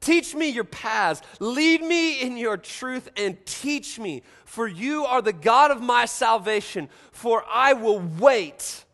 Teach 0.00 0.34
me 0.34 0.48
your 0.48 0.64
paths. 0.64 1.22
Lead 1.40 1.82
me 1.82 2.20
in 2.20 2.36
your 2.36 2.56
truth 2.56 3.08
and 3.16 3.36
teach 3.44 3.98
me. 3.98 4.22
For 4.44 4.66
you 4.66 5.04
are 5.04 5.20
the 5.20 5.32
God 5.32 5.70
of 5.70 5.82
my 5.82 6.06
salvation, 6.06 6.88
for 7.12 7.44
I 7.50 7.72
will 7.72 8.00
wait 8.18 8.84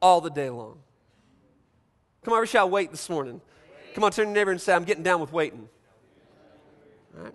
all 0.00 0.20
the 0.20 0.30
day 0.30 0.50
long. 0.50 0.78
Come 2.24 2.34
on, 2.34 2.40
we 2.40 2.46
shall 2.46 2.68
wait 2.68 2.90
this 2.90 3.08
morning. 3.08 3.40
Come 3.94 4.04
on, 4.04 4.10
turn 4.10 4.26
to 4.26 4.28
your 4.30 4.34
neighbor 4.34 4.50
and 4.50 4.60
say, 4.60 4.74
I'm 4.74 4.84
getting 4.84 5.04
down 5.04 5.20
with 5.20 5.32
waiting. 5.32 5.68
All 7.16 7.24
right? 7.24 7.34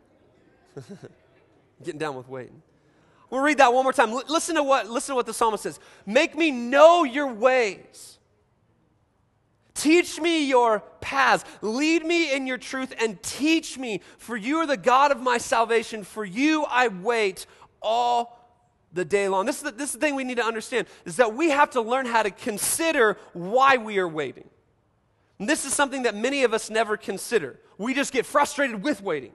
getting 1.84 2.00
down 2.00 2.16
with 2.16 2.28
waiting. 2.28 2.62
We'll 3.30 3.42
read 3.42 3.60
that 3.60 3.74
one 3.74 3.84
more 3.84 3.94
time. 3.94 4.10
L- 4.10 4.24
listen 4.28 4.56
to 4.56 4.64
what 4.64 4.90
listen 4.90 5.14
to 5.14 5.16
what 5.16 5.26
the 5.26 5.34
psalmist 5.34 5.64
says. 5.64 5.80
Make 6.06 6.36
me 6.36 6.52
know 6.52 7.04
your 7.04 7.34
ways 7.34 8.20
Teach 9.82 10.22
me 10.22 10.46
your 10.46 10.82
paths. 11.02 11.44
Lead 11.64 12.06
me 12.06 12.36
in 12.36 12.46
your 12.46 12.60
truth 12.60 12.94
and 13.02 13.20
teach 13.24 13.80
me, 13.80 14.02
for 14.20 14.38
you 14.38 14.58
are 14.58 14.68
the 14.68 14.78
God 14.78 15.12
of 15.12 15.20
my 15.20 15.40
salvation. 15.40 16.04
For 16.04 16.24
you 16.24 16.66
I 16.66 16.90
wait 16.90 17.48
all 17.82 18.38
the 18.94 19.04
day 19.04 19.28
long. 19.28 19.48
This 19.48 19.58
is 19.58 19.64
the, 19.64 19.72
this 19.72 19.90
is 19.90 19.94
the 19.94 20.00
thing 20.00 20.14
we 20.14 20.24
need 20.24 20.38
to 20.38 20.46
understand 20.46 20.86
is 21.04 21.16
that 21.16 21.34
we 21.34 21.50
have 21.50 21.72
to 21.72 21.82
learn 21.82 22.06
how 22.06 22.22
to 22.22 22.30
consider 22.30 23.18
why 23.34 23.78
we 23.78 23.98
are 23.98 24.08
waiting. 24.08 24.48
And 25.40 25.50
this 25.50 25.66
is 25.66 25.74
something 25.74 26.04
that 26.04 26.14
many 26.14 26.44
of 26.44 26.54
us 26.54 26.70
never 26.70 26.96
consider. 26.96 27.60
We 27.80 27.96
just 27.96 28.14
get 28.14 28.28
frustrated 28.28 28.84
with 28.84 29.02
waiting. 29.02 29.32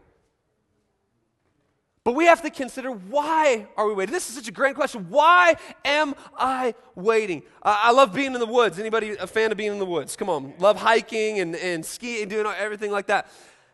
But 2.07 2.15
we 2.15 2.27
have 2.27 2.41
to 2.43 2.51
consider 2.51 2.93
why 2.93 3.67
are 3.77 3.85
we 3.85 3.93
waiting? 3.93 4.13
This 4.13 4.29
is 4.29 4.37
such 4.37 4.47
a 4.47 4.53
great 4.53 4.77
question. 4.77 5.07
Why 5.09 5.57
am 5.85 6.15
I 6.39 6.77
waiting? 6.95 7.43
Uh, 7.61 7.77
I 7.83 7.91
love 7.91 8.15
being 8.15 8.33
in 8.33 8.39
the 8.39 8.47
woods. 8.47 8.79
Anybody 8.79 9.17
a 9.19 9.27
fan 9.27 9.51
of 9.51 9.59
being 9.59 9.73
in 9.73 9.81
the 9.81 9.85
woods? 9.85 10.15
Come 10.15 10.31
on. 10.31 10.55
Love 10.61 10.77
hiking 10.77 11.41
and, 11.41 11.57
and 11.57 11.85
skiing, 11.85 12.23
and 12.23 12.31
doing 12.31 12.47
everything 12.47 12.93
like 12.93 13.09
that. 13.09 13.27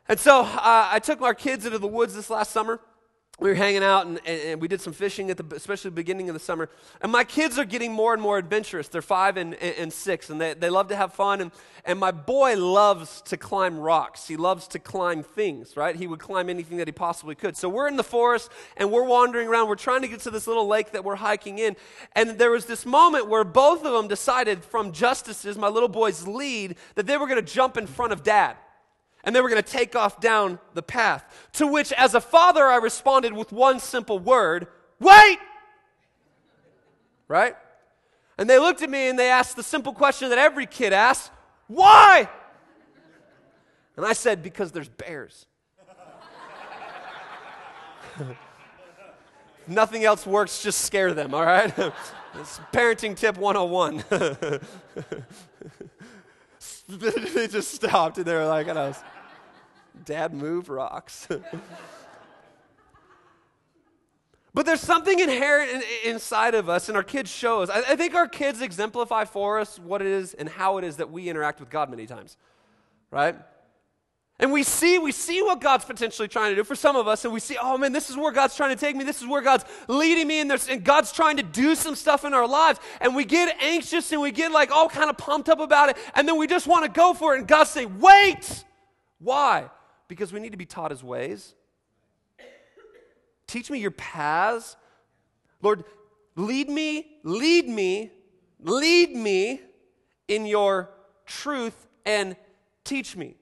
And 0.08 0.18
so 0.18 0.40
uh, 0.40 0.48
I 0.90 0.98
took 0.98 1.20
our 1.20 1.34
kids 1.34 1.66
into 1.66 1.78
the 1.78 1.86
woods 1.86 2.14
this 2.14 2.30
last 2.30 2.52
summer. 2.52 2.80
We 3.40 3.48
were 3.48 3.54
hanging 3.54 3.82
out 3.82 4.06
and, 4.06 4.20
and, 4.26 4.40
and, 4.42 4.60
we 4.60 4.68
did 4.68 4.80
some 4.80 4.92
fishing 4.92 5.30
at 5.30 5.36
the 5.36 5.56
especially 5.56 5.88
the 5.88 5.96
beginning 5.96 6.28
of 6.28 6.34
the 6.34 6.40
summer. 6.40 6.68
And 7.00 7.10
my 7.10 7.24
kids 7.24 7.58
are 7.58 7.64
getting 7.64 7.90
more 7.92 8.12
and 8.12 8.22
more 8.22 8.38
adventurous. 8.38 8.88
They're 8.88 9.02
five 9.02 9.36
and, 9.36 9.54
and, 9.54 9.92
six 9.92 10.30
and 10.30 10.40
they, 10.40 10.54
they 10.54 10.70
love 10.70 10.88
to 10.88 10.96
have 10.96 11.14
fun. 11.14 11.40
And, 11.40 11.50
and 11.84 11.98
my 11.98 12.10
boy 12.10 12.56
loves 12.56 13.22
to 13.22 13.36
climb 13.36 13.78
rocks. 13.78 14.28
He 14.28 14.36
loves 14.36 14.68
to 14.68 14.78
climb 14.78 15.22
things 15.22 15.76
right? 15.76 15.96
He 15.96 16.06
would 16.06 16.20
climb 16.20 16.48
anything 16.48 16.76
that 16.78 16.88
he 16.88 16.92
possibly 16.92 17.34
could. 17.34 17.56
So 17.56 17.68
we're 17.68 17.88
in 17.88 17.96
the 17.96 18.04
forest 18.04 18.50
and 18.76 18.92
we're 18.92 19.04
wandering 19.04 19.48
around. 19.48 19.68
We're 19.68 19.76
trying 19.76 20.02
to 20.02 20.08
get 20.08 20.20
to 20.20 20.30
this 20.30 20.46
little 20.46 20.66
lake 20.66 20.92
that 20.92 21.04
we're 21.04 21.16
hiking 21.16 21.58
in. 21.58 21.76
And 22.14 22.38
there 22.38 22.50
was 22.50 22.66
this 22.66 22.84
moment 22.84 23.28
where 23.28 23.44
both 23.44 23.84
of 23.84 23.92
them 23.92 24.08
decided 24.08 24.62
from 24.64 24.92
justice's 24.92 25.56
my 25.56 25.68
little 25.68 25.88
boy's 25.88 26.26
lead 26.26 26.76
that 26.94 27.06
they 27.06 27.16
were 27.16 27.26
going 27.26 27.44
to 27.44 27.52
jump 27.52 27.76
in 27.76 27.86
front 27.86 28.12
of 28.12 28.22
dad 28.22 28.56
and 29.24 29.34
they 29.34 29.40
were 29.40 29.48
going 29.48 29.62
to 29.62 29.68
take 29.68 29.94
off 29.94 30.20
down 30.20 30.58
the 30.74 30.82
path. 30.82 31.24
To 31.54 31.66
which, 31.66 31.92
as 31.92 32.14
a 32.14 32.20
father, 32.20 32.66
I 32.66 32.76
responded 32.76 33.32
with 33.32 33.52
one 33.52 33.80
simple 33.80 34.18
word 34.18 34.66
wait! 34.98 35.38
Right? 37.28 37.56
And 38.38 38.48
they 38.48 38.58
looked 38.58 38.82
at 38.82 38.90
me 38.90 39.08
and 39.08 39.18
they 39.18 39.30
asked 39.30 39.56
the 39.56 39.62
simple 39.62 39.92
question 39.92 40.30
that 40.30 40.38
every 40.38 40.66
kid 40.66 40.92
asks 40.92 41.30
why? 41.66 42.28
And 43.96 44.04
I 44.04 44.12
said, 44.12 44.42
because 44.42 44.72
there's 44.72 44.88
bears. 44.88 45.46
Nothing 49.66 50.04
else 50.04 50.26
works, 50.26 50.62
just 50.62 50.80
scare 50.80 51.14
them, 51.14 51.34
all 51.34 51.44
right? 51.44 51.72
It's 52.34 52.58
parenting 52.72 53.14
tip 53.14 53.36
101. 53.36 54.04
they 56.88 57.46
just 57.46 57.74
stopped 57.74 58.16
and 58.16 58.24
they 58.24 58.32
were 58.32 58.46
like, 58.46 58.68
and 58.68 58.78
I 58.78 58.88
was, 58.88 58.96
Dad, 60.04 60.34
move 60.34 60.68
rocks. 60.68 61.28
but 64.54 64.66
there's 64.66 64.80
something 64.80 65.18
inherent 65.18 65.70
in, 65.70 66.11
inside 66.11 66.54
of 66.54 66.68
us, 66.68 66.88
and 66.88 66.96
our 66.96 67.02
kids 67.02 67.30
show 67.30 67.62
us. 67.62 67.70
I, 67.70 67.92
I 67.92 67.96
think 67.96 68.14
our 68.14 68.28
kids 68.28 68.61
exemplify 68.61 69.25
for 69.25 69.61
us 69.61 69.78
what 69.78 70.00
it 70.00 70.08
is 70.08 70.34
and 70.34 70.49
how 70.49 70.78
it 70.78 70.84
is 70.84 70.96
that 70.96 71.11
we 71.11 71.28
interact 71.28 71.61
with 71.61 71.70
God 71.70 71.90
many 71.90 72.06
times, 72.06 72.37
right? 73.11 73.37
And 74.38 74.50
we 74.50 74.64
see, 74.64 74.99
we 74.99 75.12
see 75.12 75.40
what 75.40 75.61
God's 75.61 75.84
potentially 75.84 76.26
trying 76.26 76.50
to 76.50 76.56
do 76.56 76.64
for 76.64 76.75
some 76.75 76.96
of 76.96 77.06
us, 77.06 77.25
and 77.25 77.32
we 77.32 77.38
see, 77.38 77.56
oh 77.62 77.78
man, 77.78 77.92
this 77.92 78.11
is 78.11 78.16
where 78.16 78.32
God's 78.32 78.56
trying 78.56 78.70
to 78.70 78.80
take 78.80 78.96
me. 78.96 79.04
This 79.04 79.22
is 79.22 79.28
where 79.28 79.42
God's 79.42 79.64
leading 79.87 80.26
me, 80.26 80.40
and, 80.40 80.50
and 80.68 80.82
God's 80.82 81.12
trying 81.12 81.37
to 81.37 81.44
do 81.44 81.76
some 81.76 81.94
stuff 81.94 82.25
in 82.25 82.34
our 82.34 82.49
lives. 82.49 82.80
And 83.00 83.14
we 83.14 83.25
get 83.25 83.56
anxious 83.62 84.11
and 84.11 84.20
we 84.20 84.32
get 84.32 84.50
like 84.50 84.72
all 84.72 84.88
kind 84.88 85.11
of 85.11 85.16
pumped 85.16 85.49
up 85.49 85.61
about 85.61 85.90
it, 85.90 85.96
and 86.14 86.26
then 86.26 86.38
we 86.38 86.49
just 86.49 86.66
want 86.66 86.84
to 86.84 86.90
go 86.90 87.14
for 87.14 87.34
it. 87.34 87.38
And 87.38 87.46
God 87.46 87.64
say, 87.64 87.87
wait. 87.87 88.64
Why? 89.22 89.70
Because 90.12 90.31
we 90.31 90.40
need 90.40 90.52
to 90.52 90.59
be 90.59 90.66
taught 90.66 90.90
his 90.90 91.02
ways. 91.02 91.54
Teach 93.47 93.71
me 93.71 93.78
your 93.78 93.92
paths. 93.92 94.76
Lord, 95.62 95.85
lead 96.37 96.69
me, 96.69 97.16
lead 97.23 97.66
me, 97.66 98.11
lead 98.61 99.16
me 99.16 99.62
in 100.28 100.45
your 100.45 100.90
truth 101.25 101.87
and 102.04 102.37
teach 102.85 103.16
me. 103.16 103.37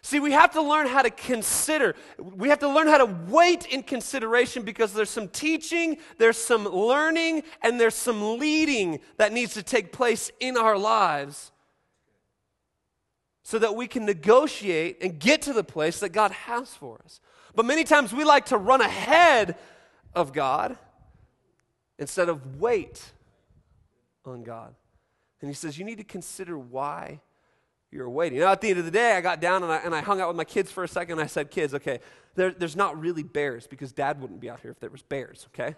See, 0.00 0.18
we 0.18 0.32
have 0.32 0.52
to 0.52 0.62
learn 0.62 0.86
how 0.86 1.02
to 1.02 1.10
consider. 1.10 1.94
We 2.18 2.48
have 2.48 2.60
to 2.60 2.68
learn 2.70 2.86
how 2.86 2.96
to 2.96 3.14
wait 3.28 3.66
in 3.66 3.82
consideration 3.82 4.62
because 4.62 4.94
there's 4.94 5.10
some 5.10 5.28
teaching, 5.28 5.98
there's 6.16 6.38
some 6.38 6.64
learning, 6.64 7.42
and 7.60 7.78
there's 7.78 7.94
some 7.94 8.38
leading 8.38 9.00
that 9.18 9.34
needs 9.34 9.52
to 9.52 9.62
take 9.62 9.92
place 9.92 10.30
in 10.40 10.56
our 10.56 10.78
lives 10.78 11.52
so 13.46 13.60
that 13.60 13.76
we 13.76 13.86
can 13.86 14.04
negotiate 14.04 14.98
and 15.00 15.20
get 15.20 15.40
to 15.42 15.52
the 15.52 15.62
place 15.62 16.00
that 16.00 16.08
God 16.08 16.32
has 16.32 16.74
for 16.74 16.98
us. 17.04 17.20
But 17.54 17.64
many 17.64 17.84
times 17.84 18.12
we 18.12 18.24
like 18.24 18.46
to 18.46 18.58
run 18.58 18.80
ahead 18.80 19.54
of 20.16 20.32
God 20.32 20.76
instead 21.96 22.28
of 22.28 22.60
wait 22.60 23.04
on 24.24 24.42
God. 24.42 24.74
And 25.40 25.48
He 25.48 25.54
says, 25.54 25.78
You 25.78 25.84
need 25.84 25.98
to 25.98 26.04
consider 26.04 26.58
why 26.58 27.20
you're 27.92 28.10
waiting. 28.10 28.40
Now, 28.40 28.50
at 28.50 28.60
the 28.60 28.70
end 28.70 28.80
of 28.80 28.84
the 28.84 28.90
day, 28.90 29.12
I 29.12 29.20
got 29.20 29.40
down 29.40 29.62
and 29.62 29.70
I, 29.70 29.76
and 29.76 29.94
I 29.94 30.00
hung 30.00 30.20
out 30.20 30.26
with 30.26 30.36
my 30.36 30.42
kids 30.42 30.72
for 30.72 30.82
a 30.82 30.88
second. 30.88 31.12
And 31.12 31.20
I 31.20 31.28
said, 31.28 31.52
kids, 31.52 31.72
okay, 31.72 32.00
there, 32.34 32.50
there's 32.50 32.74
not 32.74 32.98
really 32.98 33.22
bears 33.22 33.68
because 33.68 33.92
dad 33.92 34.20
wouldn't 34.20 34.40
be 34.40 34.50
out 34.50 34.58
here 34.58 34.72
if 34.72 34.80
there 34.80 34.90
was 34.90 35.02
bears, 35.02 35.46
okay? 35.54 35.76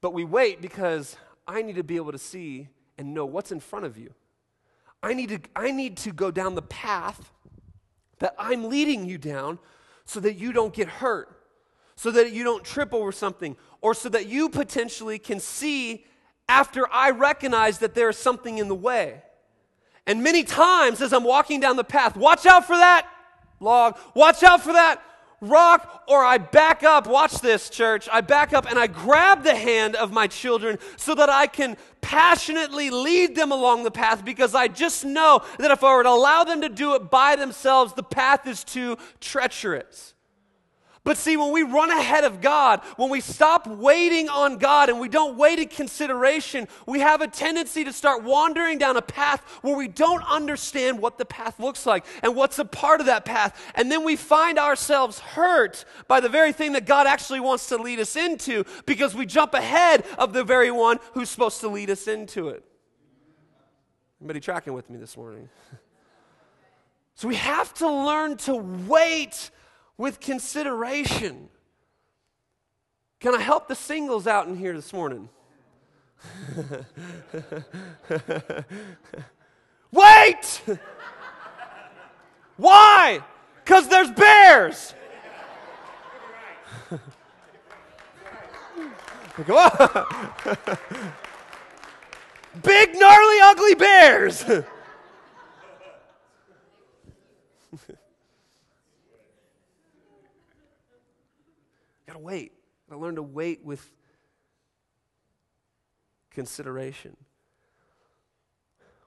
But 0.00 0.12
we 0.12 0.24
wait 0.24 0.60
because 0.60 1.16
I 1.46 1.62
need 1.62 1.76
to 1.76 1.84
be 1.84 1.94
able 1.94 2.10
to 2.10 2.18
see 2.18 2.66
and 2.98 3.14
know 3.14 3.26
what's 3.26 3.52
in 3.52 3.60
front 3.60 3.84
of 3.84 3.96
you. 3.96 4.12
I 5.02 5.14
need 5.14 5.28
to, 5.30 5.40
I 5.56 5.70
need 5.70 5.96
to 5.98 6.12
go 6.12 6.30
down 6.30 6.54
the 6.54 6.62
path 6.62 7.32
that 8.18 8.34
I'm 8.38 8.68
leading 8.68 9.06
you 9.06 9.18
down 9.18 9.58
so 10.04 10.20
that 10.20 10.34
you 10.34 10.52
don't 10.52 10.74
get 10.74 10.88
hurt, 10.88 11.42
so 11.96 12.10
that 12.10 12.32
you 12.32 12.44
don't 12.44 12.64
trip 12.64 12.92
over 12.92 13.12
something, 13.12 13.56
or 13.80 13.94
so 13.94 14.08
that 14.10 14.26
you 14.26 14.48
potentially 14.48 15.18
can 15.18 15.40
see 15.40 16.04
after 16.48 16.90
I 16.92 17.10
recognize 17.10 17.78
that 17.78 17.94
there 17.94 18.08
is 18.08 18.18
something 18.18 18.58
in 18.58 18.68
the 18.68 18.74
way. 18.74 19.22
And 20.06 20.22
many 20.22 20.42
times 20.42 21.00
as 21.00 21.12
I'm 21.12 21.24
walking 21.24 21.60
down 21.60 21.76
the 21.76 21.84
path, 21.84 22.16
watch 22.16 22.44
out 22.44 22.66
for 22.66 22.76
that 22.76 23.08
log, 23.60 23.98
watch 24.14 24.42
out 24.42 24.62
for 24.62 24.72
that 24.72 25.02
rock, 25.40 26.04
or 26.06 26.24
I 26.24 26.38
back 26.38 26.82
up. 26.82 27.06
Watch 27.06 27.40
this, 27.40 27.70
church. 27.70 28.08
I 28.12 28.20
back 28.20 28.52
up 28.52 28.68
and 28.68 28.78
I 28.78 28.86
grab 28.86 29.42
the 29.42 29.54
hand 29.54 29.96
of 29.96 30.12
my 30.12 30.26
children 30.26 30.78
so 30.96 31.14
that 31.14 31.28
I 31.28 31.46
can 31.46 31.76
passionately 32.00 32.90
lead 32.90 33.34
them 33.34 33.52
along 33.52 33.84
the 33.84 33.90
path 33.90 34.24
because 34.24 34.54
I 34.54 34.68
just 34.68 35.04
know 35.04 35.42
that 35.58 35.70
if 35.70 35.82
I 35.82 35.94
were 35.94 36.02
to 36.02 36.10
allow 36.10 36.44
them 36.44 36.60
to 36.62 36.68
do 36.68 36.94
it 36.94 37.10
by 37.10 37.36
themselves, 37.36 37.94
the 37.94 38.02
path 38.02 38.46
is 38.46 38.64
too 38.64 38.98
treacherous. 39.20 40.14
But 41.10 41.16
see, 41.16 41.36
when 41.36 41.50
we 41.50 41.64
run 41.64 41.90
ahead 41.90 42.22
of 42.22 42.40
God, 42.40 42.82
when 42.94 43.10
we 43.10 43.20
stop 43.20 43.66
waiting 43.66 44.28
on 44.28 44.58
God 44.58 44.88
and 44.88 45.00
we 45.00 45.08
don't 45.08 45.36
wait 45.36 45.58
in 45.58 45.66
consideration, 45.66 46.68
we 46.86 47.00
have 47.00 47.20
a 47.20 47.26
tendency 47.26 47.82
to 47.82 47.92
start 47.92 48.22
wandering 48.22 48.78
down 48.78 48.96
a 48.96 49.02
path 49.02 49.40
where 49.62 49.74
we 49.74 49.88
don't 49.88 50.22
understand 50.30 51.00
what 51.00 51.18
the 51.18 51.24
path 51.24 51.58
looks 51.58 51.84
like 51.84 52.04
and 52.22 52.36
what's 52.36 52.60
a 52.60 52.64
part 52.64 53.00
of 53.00 53.06
that 53.06 53.24
path. 53.24 53.60
And 53.74 53.90
then 53.90 54.04
we 54.04 54.14
find 54.14 54.56
ourselves 54.56 55.18
hurt 55.18 55.84
by 56.06 56.20
the 56.20 56.28
very 56.28 56.52
thing 56.52 56.74
that 56.74 56.86
God 56.86 57.08
actually 57.08 57.40
wants 57.40 57.66
to 57.70 57.76
lead 57.76 57.98
us 57.98 58.14
into 58.14 58.62
because 58.86 59.12
we 59.12 59.26
jump 59.26 59.52
ahead 59.52 60.04
of 60.16 60.32
the 60.32 60.44
very 60.44 60.70
one 60.70 61.00
who's 61.14 61.28
supposed 61.28 61.58
to 61.62 61.68
lead 61.68 61.90
us 61.90 62.06
into 62.06 62.50
it. 62.50 62.62
Anybody 64.20 64.38
tracking 64.38 64.74
with 64.74 64.88
me 64.88 64.96
this 64.96 65.16
morning? 65.16 65.48
so 67.16 67.26
we 67.26 67.34
have 67.34 67.74
to 67.74 67.90
learn 67.90 68.36
to 68.36 68.54
wait 68.54 69.50
with 70.00 70.18
consideration. 70.18 71.50
Can 73.20 73.34
I 73.34 73.40
help 73.40 73.68
the 73.68 73.74
singles 73.74 74.26
out 74.26 74.48
in 74.48 74.56
here 74.56 74.72
this 74.72 74.94
morning? 74.94 75.28
Wait! 79.92 80.62
Why? 82.56 83.22
Because 83.62 83.88
there's 83.88 84.10
bears. 84.12 84.94
Come 89.34 89.56
on. 89.56 90.06
Big, 92.62 92.94
gnarly, 92.94 93.36
ugly 93.42 93.74
bears. 93.74 94.46
To 102.14 102.18
wait. 102.18 102.52
I 102.90 102.94
learn 102.96 103.16
to 103.16 103.22
wait 103.22 103.64
with 103.64 103.90
consideration. 106.30 107.16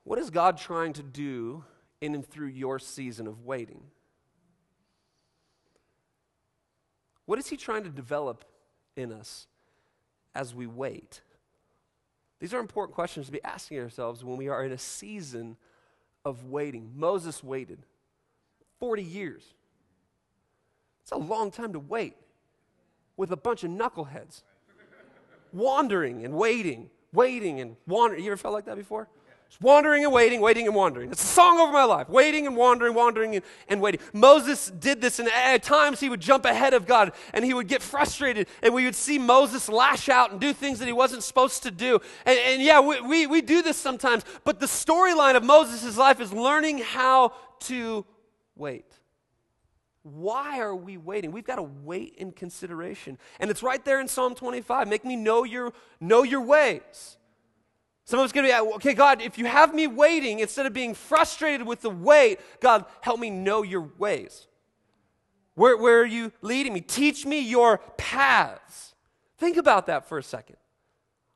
What 0.03 0.19
is 0.19 0.29
God 0.29 0.57
trying 0.57 0.93
to 0.93 1.03
do 1.03 1.63
in 2.01 2.15
and 2.15 2.25
through 2.25 2.48
your 2.48 2.79
season 2.79 3.27
of 3.27 3.45
waiting? 3.45 3.81
What 7.25 7.39
is 7.39 7.48
He 7.48 7.57
trying 7.57 7.83
to 7.83 7.89
develop 7.89 8.45
in 8.95 9.12
us 9.12 9.48
as 10.36 10.53
we 10.53 10.67
wait? 10.67 11.22
These 12.39 12.53
are 12.53 12.60
important 12.60 12.95
questions 12.95 13.27
to 13.27 13.31
be 13.31 13.43
asking 13.43 13.79
ourselves 13.79 14.24
when 14.24 14.36
we 14.36 14.50
are 14.50 14.65
in 14.65 14.74
a 14.74 14.77
season 14.77 15.55
of 16.25 16.45
waiting. 16.45 16.91
Moses 16.95 17.41
waited 17.41 17.86
40 18.79 19.03
years. 19.03 19.53
It's 21.01 21.12
a 21.12 21.17
long 21.17 21.51
time 21.51 21.74
to 21.74 21.79
wait 21.79 22.15
with 23.17 23.32
a 23.32 23.38
bunch 23.38 23.63
of 23.63 23.72
knuckleheads, 23.72 24.43
wandering 25.51 26.25
and 26.25 26.34
waiting, 26.34 26.89
waiting 27.12 27.60
and 27.60 27.75
wandering. 27.88 28.24
You 28.24 28.32
ever 28.32 28.38
felt 28.38 28.53
like 28.53 28.65
that 28.65 28.77
before? 28.77 29.08
Just 29.53 29.62
wandering 29.62 30.03
and 30.03 30.12
waiting, 30.12 30.41
waiting 30.41 30.65
and 30.65 30.75
wandering. 30.75 31.12
It's 31.12 31.24
a 31.24 31.27
song 31.27 31.60
over 31.60 31.72
my 31.72 31.84
life. 31.84 32.10
Waiting 32.10 32.48
and 32.48 32.58
wandering, 32.58 32.96
wandering 32.96 33.36
and, 33.36 33.46
and 33.67 33.82
waiting. 33.82 34.01
Moses 34.12 34.72
did 34.72 35.00
this, 35.00 35.20
and 35.20 35.29
at 35.29 35.62
times 35.62 36.00
he 36.00 36.10
would 36.10 36.22
jump 36.22 36.46
ahead 36.46 36.74
of 36.74 36.88
God 36.88 37.12
and 37.36 37.46
he 37.46 37.53
would 37.53 37.67
get 37.67 37.84
frustrated, 37.84 38.48
and 38.63 38.74
we 38.74 38.86
would 38.86 38.96
see 38.96 39.20
Moses 39.20 39.70
lash 39.70 40.10
out 40.10 40.32
and 40.32 40.39
do 40.39 40.53
things 40.53 40.79
that 40.79 40.88
he 40.88 40.91
wasn't 40.91 41.22
supposed 41.22 41.62
to 41.63 41.70
do. 41.70 42.00
And, 42.25 42.39
and 42.39 42.63
yeah, 42.63 42.79
we, 42.79 43.00
we, 43.01 43.27
we 43.27 43.41
do 43.41 43.62
this 43.62 43.77
sometimes, 43.77 44.24
but 44.43 44.60
the 44.60 44.65
storyline 44.65 45.36
of 45.36 45.43
Moses' 45.43 45.98
life 45.98 46.20
is 46.20 46.34
learning 46.34 46.79
how 46.79 47.34
to 47.60 48.08
wait. 48.55 48.92
Why 50.03 50.60
are 50.60 50.75
we 50.75 50.98
waiting? 50.98 51.31
We've 51.31 51.45
got 51.45 51.55
to 51.55 51.63
wait 51.63 52.15
in 52.17 52.33
consideration. 52.33 53.17
And 53.39 53.50
it's 53.50 53.63
right 53.63 53.83
there 53.83 54.01
in 54.01 54.07
Psalm 54.07 54.36
25. 54.36 54.88
Make 54.88 55.05
me 55.05 55.15
know 55.15 55.43
your, 55.45 55.74
know 56.00 56.24
your 56.24 56.41
ways. 56.41 57.17
Some 58.05 58.19
of 58.19 58.25
us 58.25 58.33
going 58.33 58.45
to 58.45 58.51
be, 58.51 58.74
okay, 58.75 58.93
God, 58.93 59.22
if 59.22 59.38
you 59.38 59.45
have 59.45 59.74
me 59.74 59.88
waiting, 59.88 60.39
instead 60.39 60.65
of 60.65 60.74
being 60.74 60.93
frustrated 60.93 61.65
with 61.65 61.81
the 61.81 61.89
wait, 61.89 62.39
God, 62.60 62.86
help 63.00 63.19
me 63.19 63.29
know 63.29 63.63
your 63.63 63.89
ways. 63.98 64.48
Where, 65.55 65.77
where 65.77 66.01
are 66.01 66.05
you 66.05 66.33
leading 66.41 66.74
me? 66.74 66.81
Teach 66.81 67.25
me 67.25 67.39
your 67.39 67.77
paths. 67.98 68.95
Think 69.38 69.55
about 69.55 69.88
that 69.88 70.10
for 70.10 70.17
a 70.17 70.24
second. 70.24 70.57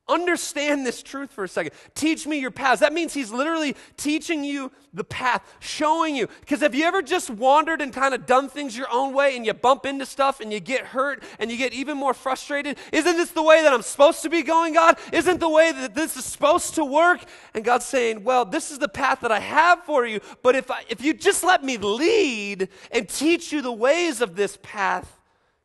Understand 0.10 0.86
this 0.86 1.04
truth 1.04 1.32
for 1.32 1.44
a 1.44 1.48
second. 1.50 1.74
Teach 1.94 2.26
me 2.26 2.40
your 2.40 2.52
paths. 2.52 2.80
That 2.80 2.94
means 2.94 3.14
he's 3.14 3.32
literally 3.32 3.76
teaching 3.98 4.44
you 4.44 4.72
the 4.94 5.04
path, 5.04 5.44
showing 5.60 6.16
you. 6.16 6.28
Because 6.40 6.62
have 6.62 6.74
you 6.74 6.86
ever 6.86 7.02
just 7.02 7.30
wandered 7.30 7.82
and 7.82 7.92
kind 7.92 8.14
of 8.14 8.26
done 8.26 8.48
things 8.48 8.78
your 8.78 8.88
own 8.92 9.14
way 9.14 9.36
and 9.36 9.46
you 9.46 9.54
bump 9.54 9.86
into 9.86 10.06
stuff 10.06 10.40
and 10.40 10.52
you 10.52 10.60
get 10.60 10.86
hurt 10.86 11.24
and 11.40 11.52
you 11.52 11.58
get 11.58 11.74
even 11.74 11.98
more 11.98 12.14
frustrated? 12.14 12.78
Isn't 12.94 13.18
this 13.18 13.32
the 13.32 13.44
way 13.44 13.62
that 13.64 13.74
I'm 13.74 13.82
supposed 13.82 14.22
to 14.22 14.30
be 14.30 14.44
going, 14.44 14.74
God? 14.74 14.98
Isn't 15.12 15.40
the 15.40 15.50
way 15.50 15.72
that 15.74 15.94
this 15.94 16.16
is 16.16 16.24
supposed 16.26 16.76
to 16.76 16.86
work? 16.86 17.24
And 17.54 17.66
God's 17.66 17.86
saying, 17.86 18.24
Well, 18.24 18.46
this 18.46 18.72
is 18.72 18.80
the 18.80 18.90
path 18.90 19.20
that 19.22 19.32
I 19.32 19.40
have 19.40 19.84
for 19.84 20.06
you. 20.06 20.22
But 20.42 20.56
if, 20.56 20.72
I, 20.72 20.84
if 20.90 21.04
you 21.04 21.14
just 21.14 21.44
let 21.44 21.64
me 21.64 21.78
lead 21.78 22.70
and 22.92 23.10
teach 23.10 23.52
you 23.52 23.62
the 23.62 23.74
ways 23.74 24.22
of 24.22 24.36
this 24.36 24.58
path, 24.64 25.20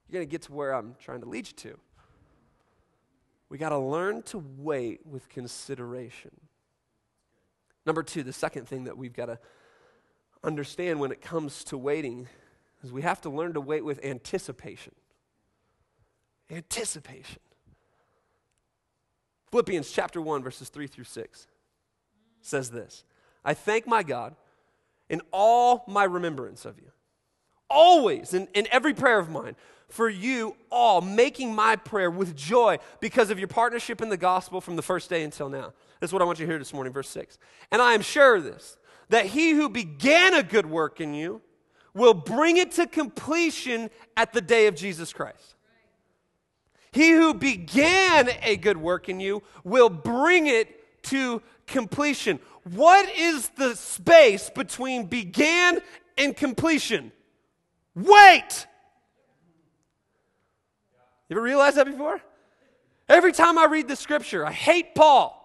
you're 0.08 0.18
going 0.18 0.28
to 0.28 0.30
get 0.30 0.42
to 0.42 0.52
where 0.52 0.74
I'm 0.74 0.96
trying 1.00 1.20
to 1.20 1.28
lead 1.28 1.46
you 1.46 1.54
to. 1.70 1.78
We 3.52 3.58
got 3.58 3.68
to 3.68 3.78
learn 3.78 4.22
to 4.22 4.42
wait 4.56 5.04
with 5.04 5.28
consideration. 5.28 6.30
Number 7.84 8.02
two, 8.02 8.22
the 8.22 8.32
second 8.32 8.66
thing 8.66 8.84
that 8.84 8.96
we've 8.96 9.12
got 9.12 9.26
to 9.26 9.38
understand 10.42 11.00
when 11.00 11.12
it 11.12 11.20
comes 11.20 11.62
to 11.64 11.76
waiting 11.76 12.28
is 12.82 12.90
we 12.90 13.02
have 13.02 13.20
to 13.20 13.28
learn 13.28 13.52
to 13.52 13.60
wait 13.60 13.84
with 13.84 14.02
anticipation. 14.02 14.94
Anticipation. 16.50 17.40
Philippians 19.50 19.92
chapter 19.92 20.22
1, 20.22 20.42
verses 20.42 20.70
3 20.70 20.86
through 20.86 21.04
6 21.04 21.46
says 22.40 22.70
this 22.70 23.04
I 23.44 23.52
thank 23.52 23.86
my 23.86 24.02
God 24.02 24.34
in 25.10 25.20
all 25.30 25.84
my 25.86 26.04
remembrance 26.04 26.64
of 26.64 26.78
you, 26.78 26.90
always 27.68 28.32
in, 28.32 28.48
in 28.54 28.66
every 28.70 28.94
prayer 28.94 29.18
of 29.18 29.28
mine 29.28 29.56
for 29.92 30.08
you 30.08 30.56
all, 30.70 31.02
making 31.02 31.54
my 31.54 31.76
prayer 31.76 32.10
with 32.10 32.34
joy 32.34 32.78
because 32.98 33.28
of 33.28 33.38
your 33.38 33.46
partnership 33.46 34.00
in 34.00 34.08
the 34.08 34.16
gospel 34.16 34.62
from 34.62 34.74
the 34.74 34.82
first 34.82 35.10
day 35.10 35.22
until 35.22 35.50
now. 35.50 35.74
That's 36.00 36.14
what 36.14 36.22
I 36.22 36.24
want 36.24 36.38
you 36.38 36.46
to 36.46 36.50
hear 36.50 36.58
this 36.58 36.72
morning, 36.72 36.94
verse 36.94 37.10
6. 37.10 37.38
And 37.70 37.82
I 37.82 37.92
am 37.92 38.00
sure 38.00 38.36
of 38.36 38.44
this, 38.44 38.78
that 39.10 39.26
he 39.26 39.50
who 39.50 39.68
began 39.68 40.32
a 40.32 40.42
good 40.42 40.64
work 40.64 41.02
in 41.02 41.12
you 41.12 41.42
will 41.92 42.14
bring 42.14 42.56
it 42.56 42.72
to 42.72 42.86
completion 42.86 43.90
at 44.16 44.32
the 44.32 44.40
day 44.40 44.66
of 44.66 44.74
Jesus 44.74 45.12
Christ. 45.12 45.56
He 46.92 47.10
who 47.10 47.34
began 47.34 48.30
a 48.42 48.56
good 48.56 48.78
work 48.78 49.10
in 49.10 49.20
you 49.20 49.42
will 49.62 49.90
bring 49.90 50.46
it 50.46 51.02
to 51.04 51.42
completion. 51.66 52.40
What 52.64 53.14
is 53.14 53.50
the 53.50 53.76
space 53.76 54.48
between 54.48 55.04
began 55.04 55.80
and 56.16 56.34
completion? 56.34 57.12
Wait! 57.94 58.66
You 61.32 61.38
ever 61.38 61.44
realized 61.46 61.78
that 61.78 61.86
before? 61.86 62.20
Every 63.08 63.32
time 63.32 63.56
I 63.56 63.64
read 63.64 63.88
the 63.88 63.96
scripture, 63.96 64.44
I 64.44 64.52
hate 64.52 64.94
Paul. 64.94 65.41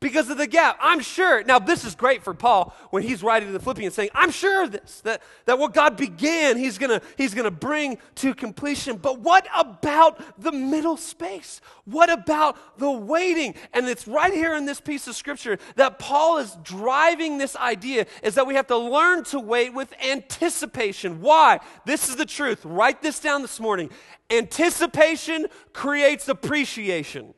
Because 0.00 0.30
of 0.30 0.38
the 0.38 0.46
gap. 0.46 0.78
I'm 0.80 1.00
sure. 1.00 1.42
Now, 1.44 1.58
this 1.58 1.84
is 1.84 1.94
great 1.94 2.22
for 2.22 2.34
Paul 2.34 2.74
when 2.90 3.02
he's 3.02 3.22
writing 3.22 3.48
to 3.48 3.52
the 3.52 3.60
Philippians 3.60 3.94
saying, 3.94 4.10
I'm 4.14 4.30
sure 4.30 4.64
of 4.64 4.72
this, 4.72 5.00
that, 5.02 5.22
that 5.46 5.58
what 5.58 5.74
God 5.74 5.96
began, 5.96 6.56
he's 6.56 6.78
going 6.78 6.98
to 6.98 7.06
he's 7.16 7.34
gonna 7.34 7.50
bring 7.50 7.98
to 8.16 8.34
completion. 8.34 8.96
But 8.96 9.20
what 9.20 9.46
about 9.54 10.40
the 10.40 10.52
middle 10.52 10.96
space? 10.96 11.60
What 11.84 12.10
about 12.10 12.78
the 12.78 12.90
waiting? 12.90 13.54
And 13.72 13.88
it's 13.88 14.06
right 14.06 14.32
here 14.32 14.54
in 14.54 14.66
this 14.66 14.80
piece 14.80 15.06
of 15.06 15.16
scripture 15.16 15.58
that 15.76 15.98
Paul 15.98 16.38
is 16.38 16.56
driving 16.62 17.38
this 17.38 17.56
idea 17.56 18.06
is 18.22 18.34
that 18.34 18.46
we 18.46 18.54
have 18.54 18.66
to 18.68 18.76
learn 18.76 19.24
to 19.24 19.40
wait 19.40 19.72
with 19.72 19.92
anticipation. 20.02 21.20
Why? 21.20 21.60
This 21.84 22.08
is 22.08 22.16
the 22.16 22.26
truth. 22.26 22.64
Write 22.64 23.02
this 23.02 23.20
down 23.20 23.42
this 23.42 23.60
morning. 23.60 23.90
Anticipation 24.30 25.46
creates 25.72 26.28
appreciation. 26.28 27.34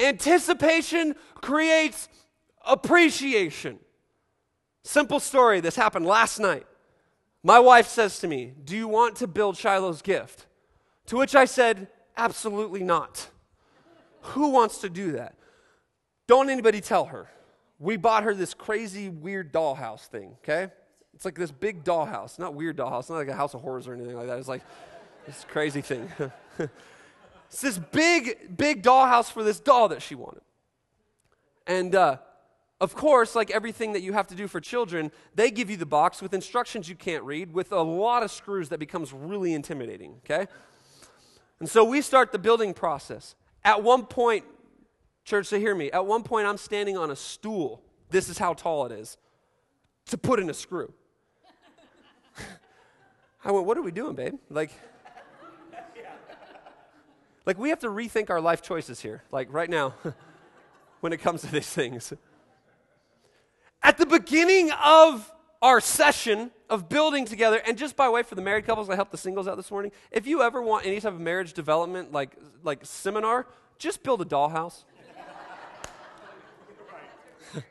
Anticipation 0.00 1.14
creates 1.34 2.08
appreciation. 2.66 3.78
Simple 4.84 5.20
story. 5.20 5.60
This 5.60 5.76
happened 5.76 6.06
last 6.06 6.38
night. 6.38 6.66
My 7.42 7.58
wife 7.58 7.88
says 7.88 8.18
to 8.20 8.28
me, 8.28 8.52
Do 8.64 8.76
you 8.76 8.88
want 8.88 9.16
to 9.16 9.26
build 9.26 9.56
Shiloh's 9.56 10.02
gift? 10.02 10.46
To 11.06 11.16
which 11.16 11.34
I 11.34 11.44
said, 11.44 11.88
Absolutely 12.16 12.82
not. 12.82 13.28
Who 14.22 14.50
wants 14.50 14.78
to 14.78 14.88
do 14.88 15.12
that? 15.12 15.34
Don't 16.26 16.50
anybody 16.50 16.80
tell 16.80 17.06
her. 17.06 17.28
We 17.78 17.96
bought 17.96 18.24
her 18.24 18.34
this 18.34 18.54
crazy, 18.54 19.08
weird 19.08 19.52
dollhouse 19.52 20.06
thing, 20.06 20.36
okay? 20.42 20.72
It's 21.14 21.24
like 21.24 21.36
this 21.36 21.50
big 21.50 21.84
dollhouse. 21.84 22.38
Not 22.38 22.54
weird 22.54 22.76
dollhouse, 22.76 23.08
not 23.08 23.16
like 23.16 23.28
a 23.28 23.34
house 23.34 23.54
of 23.54 23.60
horrors 23.60 23.88
or 23.88 23.94
anything 23.94 24.16
like 24.16 24.26
that. 24.26 24.38
It's 24.38 24.48
like 24.48 24.62
this 25.26 25.44
crazy 25.48 25.80
thing. 25.80 26.10
It's 27.48 27.60
this 27.60 27.78
big, 27.78 28.56
big 28.56 28.82
dollhouse 28.82 29.30
for 29.30 29.42
this 29.42 29.58
doll 29.58 29.88
that 29.88 30.02
she 30.02 30.14
wanted. 30.14 30.42
And 31.66 31.94
uh, 31.94 32.18
of 32.80 32.94
course, 32.94 33.34
like 33.34 33.50
everything 33.50 33.92
that 33.94 34.02
you 34.02 34.12
have 34.12 34.26
to 34.28 34.34
do 34.34 34.46
for 34.46 34.60
children, 34.60 35.10
they 35.34 35.50
give 35.50 35.68
you 35.70 35.76
the 35.76 35.86
box 35.86 36.22
with 36.22 36.32
instructions 36.32 36.88
you 36.88 36.94
can't 36.94 37.24
read, 37.24 37.52
with 37.52 37.72
a 37.72 37.82
lot 37.82 38.22
of 38.22 38.30
screws 38.30 38.68
that 38.68 38.78
becomes 38.78 39.12
really 39.12 39.52
intimidating, 39.52 40.20
okay? 40.24 40.46
And 41.58 41.68
so 41.68 41.84
we 41.84 42.02
start 42.02 42.30
the 42.30 42.38
building 42.38 42.72
process. 42.72 43.34
At 43.64 43.82
one 43.82 44.06
point, 44.06 44.44
church, 45.24 45.46
so 45.46 45.58
hear 45.58 45.74
me, 45.74 45.90
at 45.90 46.06
one 46.06 46.22
point 46.22 46.46
I'm 46.46 46.58
standing 46.58 46.96
on 46.96 47.10
a 47.10 47.16
stool. 47.16 47.82
This 48.10 48.28
is 48.28 48.38
how 48.38 48.54
tall 48.54 48.86
it 48.86 48.92
is 48.92 49.18
to 50.06 50.16
put 50.16 50.38
in 50.38 50.48
a 50.48 50.54
screw. 50.54 50.92
I 53.44 53.50
went, 53.50 53.66
What 53.66 53.76
are 53.76 53.82
we 53.82 53.90
doing, 53.90 54.14
babe? 54.14 54.34
Like, 54.48 54.70
like, 57.48 57.58
we 57.58 57.70
have 57.70 57.78
to 57.78 57.88
rethink 57.88 58.28
our 58.28 58.42
life 58.42 58.60
choices 58.60 59.00
here, 59.00 59.22
like 59.32 59.50
right 59.50 59.70
now, 59.70 59.94
when 61.00 61.14
it 61.14 61.22
comes 61.22 61.40
to 61.40 61.46
these 61.50 61.66
things. 61.66 62.12
At 63.82 63.96
the 63.96 64.04
beginning 64.04 64.70
of 64.84 65.32
our 65.62 65.80
session 65.80 66.50
of 66.68 66.90
building 66.90 67.24
together, 67.24 67.62
and 67.66 67.78
just 67.78 67.96
by 67.96 68.10
way 68.10 68.22
for 68.22 68.34
the 68.34 68.42
married 68.42 68.66
couples, 68.66 68.90
I 68.90 68.96
helped 68.96 69.12
the 69.12 69.16
singles 69.16 69.48
out 69.48 69.56
this 69.56 69.70
morning. 69.70 69.92
If 70.10 70.26
you 70.26 70.42
ever 70.42 70.60
want 70.60 70.84
any 70.84 71.00
type 71.00 71.14
of 71.14 71.20
marriage 71.20 71.54
development, 71.54 72.12
like, 72.12 72.36
like 72.62 72.80
seminar, 72.82 73.46
just 73.78 74.02
build 74.02 74.20
a 74.20 74.26
dollhouse. 74.26 74.84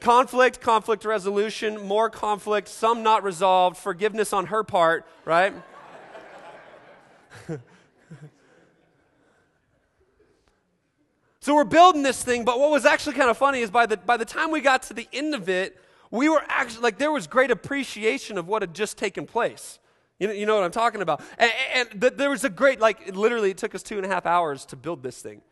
conflict, 0.00 0.60
conflict 0.60 1.04
resolution, 1.04 1.80
more 1.80 2.10
conflict, 2.10 2.66
some 2.66 3.04
not 3.04 3.22
resolved, 3.22 3.76
forgiveness 3.76 4.32
on 4.32 4.46
her 4.46 4.64
part, 4.64 5.06
right? 5.24 5.54
So 11.40 11.54
we're 11.54 11.64
building 11.64 12.02
this 12.02 12.22
thing, 12.22 12.44
but 12.44 12.58
what 12.58 12.70
was 12.70 12.84
actually 12.84 13.14
kind 13.14 13.30
of 13.30 13.36
funny 13.36 13.60
is 13.60 13.70
by 13.70 13.86
the, 13.86 13.96
by 13.96 14.16
the 14.16 14.24
time 14.24 14.50
we 14.50 14.60
got 14.60 14.82
to 14.84 14.94
the 14.94 15.08
end 15.12 15.34
of 15.34 15.48
it, 15.48 15.80
we 16.10 16.28
were 16.28 16.42
actually, 16.48 16.82
like, 16.82 16.98
there 16.98 17.12
was 17.12 17.26
great 17.26 17.50
appreciation 17.50 18.38
of 18.38 18.48
what 18.48 18.62
had 18.62 18.74
just 18.74 18.98
taken 18.98 19.26
place. 19.26 19.78
You 20.18 20.26
know, 20.26 20.32
you 20.32 20.46
know 20.46 20.56
what 20.56 20.64
I'm 20.64 20.72
talking 20.72 21.00
about? 21.00 21.22
And, 21.38 21.52
and 21.74 22.00
the, 22.00 22.10
there 22.10 22.30
was 22.30 22.42
a 22.42 22.50
great, 22.50 22.80
like, 22.80 23.14
literally, 23.14 23.50
it 23.50 23.58
took 23.58 23.74
us 23.74 23.82
two 23.82 23.96
and 23.98 24.06
a 24.06 24.08
half 24.08 24.26
hours 24.26 24.64
to 24.66 24.76
build 24.76 25.02
this 25.02 25.22
thing. 25.22 25.42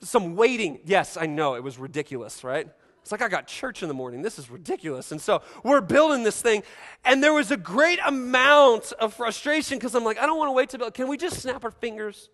Some 0.00 0.34
waiting. 0.34 0.78
Yes, 0.84 1.16
I 1.16 1.26
know, 1.26 1.56
it 1.56 1.62
was 1.62 1.78
ridiculous, 1.78 2.42
right? 2.42 2.68
It's 3.02 3.12
like 3.12 3.20
I 3.20 3.28
got 3.28 3.46
church 3.46 3.82
in 3.82 3.88
the 3.88 3.94
morning. 3.94 4.22
This 4.22 4.38
is 4.38 4.50
ridiculous. 4.50 5.12
And 5.12 5.20
so 5.20 5.42
we're 5.62 5.80
building 5.80 6.22
this 6.22 6.40
thing, 6.40 6.62
and 7.04 7.22
there 7.22 7.34
was 7.34 7.50
a 7.50 7.56
great 7.56 7.98
amount 8.04 8.92
of 9.00 9.14
frustration 9.14 9.78
because 9.78 9.94
I'm 9.94 10.04
like, 10.04 10.18
I 10.18 10.26
don't 10.26 10.38
want 10.38 10.48
to 10.48 10.52
wait 10.52 10.70
to 10.70 10.78
build. 10.78 10.94
Can 10.94 11.08
we 11.08 11.16
just 11.16 11.40
snap 11.40 11.64
our 11.64 11.70
fingers 11.70 12.30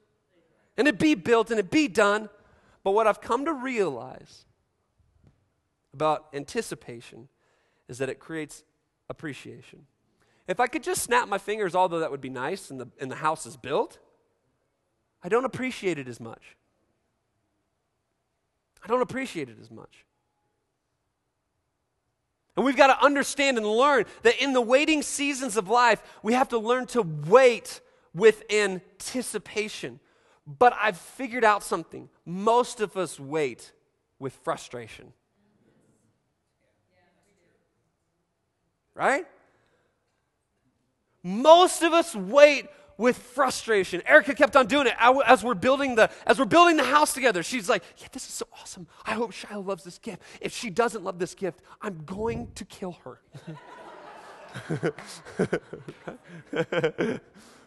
and 0.77 0.87
it 0.87 0.99
be 0.99 1.15
built 1.15 1.51
and 1.51 1.59
it 1.59 1.71
be 1.71 1.89
done? 1.89 2.29
But 2.85 2.93
what 2.93 3.07
I've 3.07 3.21
come 3.21 3.47
to 3.47 3.53
realize 3.53 4.45
about 5.93 6.27
anticipation 6.35 7.29
is 7.89 7.99
that 7.99 8.09
it 8.09 8.21
creates 8.21 8.63
appreciation. 9.09 9.87
If 10.47 10.61
I 10.61 10.67
could 10.67 10.83
just 10.83 11.03
snap 11.03 11.27
my 11.27 11.39
fingers, 11.39 11.75
although 11.75 12.01
that 12.01 12.11
would 12.11 12.21
be 12.21 12.29
nice 12.29 12.71
and 12.71 12.79
the, 12.79 12.89
and 13.01 13.11
the 13.11 13.17
house 13.17 13.47
is 13.47 13.57
built, 13.57 13.99
I 15.23 15.29
don't 15.31 15.47
appreciate 15.47 15.99
it 15.99 16.07
as 16.07 16.21
much. 16.21 16.57
I 18.83 18.87
don't 18.87 19.01
appreciate 19.01 19.49
it 19.49 19.57
as 19.61 19.71
much. 19.71 20.05
And 22.57 22.67
we've 22.67 22.77
got 22.77 22.89
to 22.89 23.03
understand 23.03 23.57
and 23.57 23.67
learn 23.67 24.05
that 24.23 24.41
in 24.43 24.53
the 24.53 24.61
waiting 24.61 25.01
seasons 25.01 25.57
of 25.57 25.69
life, 25.69 26.03
we 26.23 26.35
have 26.35 26.51
to 26.51 26.59
learn 26.59 26.87
to 26.89 27.03
wait 27.03 27.81
with 28.15 28.45
anticipation. 28.51 29.99
But 30.47 30.75
I've 30.81 30.99
figured 30.99 31.45
out 31.45 31.63
something. 31.63 32.09
Most 32.25 32.81
of 32.81 32.97
us 32.97 33.19
wait 33.19 33.73
with 34.19 34.35
frustration. 34.45 35.13
Right? 38.95 39.27
Most 41.23 41.83
of 41.83 41.93
us 41.93 42.15
wait 42.15 42.69
with 42.97 43.17
frustration. 43.17 44.03
Erica 44.07 44.35
kept 44.35 44.57
on 44.57 44.67
doing 44.67 44.87
it 44.87 44.95
as 45.01 45.43
we're 45.43 45.55
building 45.55 45.95
the 45.95 46.11
as 46.27 46.39
we're 46.39 46.45
building 46.45 46.77
the 46.77 46.85
house 46.85 47.13
together. 47.13 47.43
She's 47.43 47.69
like, 47.69 47.83
"Yeah, 47.97 48.07
this 48.13 48.29
is 48.29 48.35
so 48.35 48.47
awesome. 48.61 48.87
I 49.05 49.15
hope 49.15 49.33
Shiloh 49.33 49.63
loves 49.63 49.83
this 49.85 49.99
gift. 49.99 50.23
If 50.41 50.55
she 50.55 50.71
doesn't 50.71 51.03
love 51.03 51.19
this 51.19 51.35
gift, 51.35 51.61
I'm 51.81 52.05
going 52.05 52.53
to 52.55 52.65
kill 52.65 52.97
her." 53.05 53.21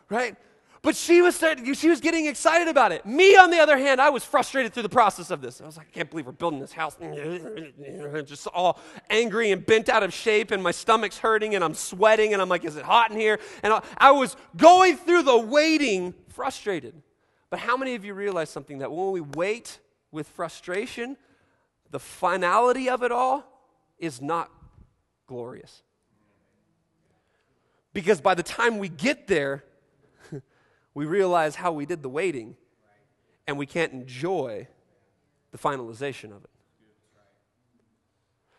right? 0.10 0.38
But 0.82 0.96
she 0.96 1.22
was 1.22 1.44
she 1.74 1.90
was 1.90 2.00
getting 2.00 2.28
excited 2.28 2.68
about 2.68 2.92
it. 2.92 3.06
Me, 3.06 3.36
on 3.36 3.50
the 3.50 3.60
other 3.60 3.78
hand, 3.78 4.00
I 4.00 4.10
was 4.10 4.24
frustrated 4.24 4.74
through 4.74 4.84
the 4.84 4.90
process 4.90 5.32
of 5.32 5.42
this. 5.42 5.60
I 5.60 5.66
was 5.66 5.78
like, 5.78 5.88
I 5.88 5.92
can't 5.92 6.10
believe 6.10 6.26
we're 6.26 6.34
building 6.34 6.60
this 6.60 6.72
house. 6.72 6.96
Just 8.26 8.48
all 8.48 8.80
angry 9.10 9.52
and 9.52 9.66
bent 9.66 9.90
out 9.90 10.04
of 10.04 10.14
shape, 10.14 10.52
and 10.52 10.62
my 10.62 10.72
stomach's 10.72 11.18
hurting, 11.18 11.56
and 11.56 11.64
I'm 11.64 11.74
sweating, 11.74 12.34
and 12.34 12.42
I'm 12.42 12.50
like, 12.50 12.64
is 12.64 12.76
it 12.76 12.86
hot 12.86 13.12
in 13.12 13.18
here? 13.18 13.40
And 13.64 13.74
I 13.98 14.12
was 14.12 14.36
going 14.56 14.98
through 14.98 15.24
the 15.24 15.38
waiting 15.38 16.14
frustrated. 16.30 17.02
But 17.50 17.60
how 17.60 17.78
many 17.78 17.96
of 17.96 18.06
you 18.06 18.14
realize 18.14 18.50
something 18.50 18.80
that 18.80 18.92
when 18.92 19.12
we 19.12 19.22
wait 19.22 19.80
with 20.12 20.28
frustration, 20.28 21.18
the 21.92 22.00
finality 22.00 22.90
of 22.90 23.04
it 23.04 23.12
all 23.12 23.44
is 23.98 24.22
not 24.22 24.52
glorious? 25.26 25.82
Because 27.94 28.22
by 28.22 28.36
the 28.36 28.44
time 28.44 28.78
we 28.78 28.90
get 28.90 29.28
there, 29.28 29.64
we 30.98 31.06
realize 31.06 31.54
how 31.54 31.72
we 31.72 31.86
did 31.86 32.02
the 32.02 32.10
waiting 32.10 32.56
and 33.46 33.56
we 33.56 33.68
can't 33.68 33.94
enjoy 33.94 34.68
the 35.52 35.58
finalization 35.60 36.36
of 36.36 36.44
it. 36.44 36.50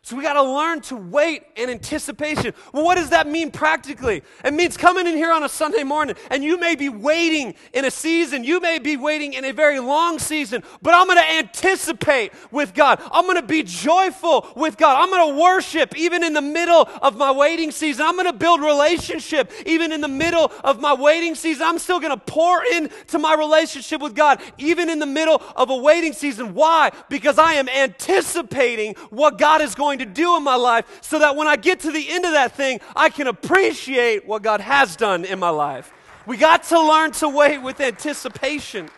So 0.09 0.17
we 0.17 0.23
got 0.23 0.33
to 0.33 0.43
learn 0.43 0.81
to 0.85 0.97
wait 0.97 1.43
in 1.55 1.69
anticipation. 1.69 2.55
Well, 2.73 2.83
what 2.83 2.95
does 2.95 3.11
that 3.11 3.27
mean 3.27 3.51
practically? 3.51 4.23
It 4.43 4.55
means 4.55 4.79
coming 4.79 5.07
in 5.07 5.15
here 5.15 5.31
on 5.31 5.43
a 5.43 5.51
Sunday 5.51 5.83
morning 5.83 6.17
and 6.31 6.43
you 6.43 6.59
may 6.59 6.77
be 6.77 6.89
waiting 6.89 7.55
in 7.75 7.85
a 7.85 7.91
season. 7.91 8.43
You 8.43 8.59
may 8.59 8.79
be 8.79 8.97
waiting 8.97 9.35
in 9.35 9.45
a 9.45 9.53
very 9.53 9.79
long 9.81 10.19
season, 10.19 10.63
but 10.81 10.95
I'm 10.95 11.09
going 11.09 11.19
to 11.19 11.31
anticipate 11.31 12.33
with 12.51 12.73
God. 12.73 13.03
I'm 13.13 13.27
going 13.27 13.37
to 13.37 13.47
be 13.47 13.63
joyful 13.63 14.51
with 14.57 14.79
God. 14.79 14.97
I'm 14.97 15.11
going 15.11 15.37
to 15.37 15.43
worship 15.43 15.95
even 15.95 16.25
in 16.25 16.33
the 16.33 16.41
middle 16.41 16.89
of 17.03 17.19
my 17.19 17.31
waiting 17.31 17.71
season. 17.71 18.07
I'm 18.07 18.15
going 18.15 18.25
to 18.25 18.33
build 18.33 18.63
relationship 18.63 19.53
even 19.67 19.93
in 19.93 20.01
the 20.01 20.09
middle 20.09 20.51
of 20.65 20.81
my 20.81 20.95
waiting 20.95 21.35
season. 21.35 21.65
I'm 21.67 21.79
still 21.79 22.01
going 22.01 22.19
to 22.19 22.25
pour 22.25 22.65
into 22.65 23.19
my 23.19 23.35
relationship 23.35 24.01
with 24.01 24.15
God 24.15 24.41
even 24.57 24.89
in 24.89 25.01
the 25.01 25.07
middle 25.07 25.43
of 25.55 25.69
a 25.69 25.77
waiting 25.77 26.15
season. 26.15 26.55
Why? 26.55 26.93
Because 27.11 27.37
I 27.37 27.53
am 27.55 27.69
anticipating 27.69 28.95
what 29.11 29.37
God 29.37 29.61
is 29.61 29.75
going 29.75 29.98
to 29.99 30.07
do 30.07 30.37
in 30.37 30.43
my 30.43 30.57
life 30.57 31.03
so 31.03 31.19
that 31.19 31.37
when 31.37 31.47
I 31.47 31.57
get 31.57 31.81
to 31.81 31.93
the 31.93 32.11
end 32.11 32.25
of 32.25 32.33
that 32.33 32.53
thing, 32.53 32.81
I 32.97 33.11
can 33.11 33.27
appreciate 33.27 34.27
what 34.27 34.43
God 34.43 34.61
has 34.61 34.97
done 34.97 35.25
in 35.25 35.39
my 35.39 35.51
life. 35.51 35.93
We 36.27 36.37
got 36.37 36.65
to 36.65 36.81
learn 36.81 37.13
to 37.13 37.29
wait 37.29 37.59
with 37.59 37.81
anticipation. 37.81 38.91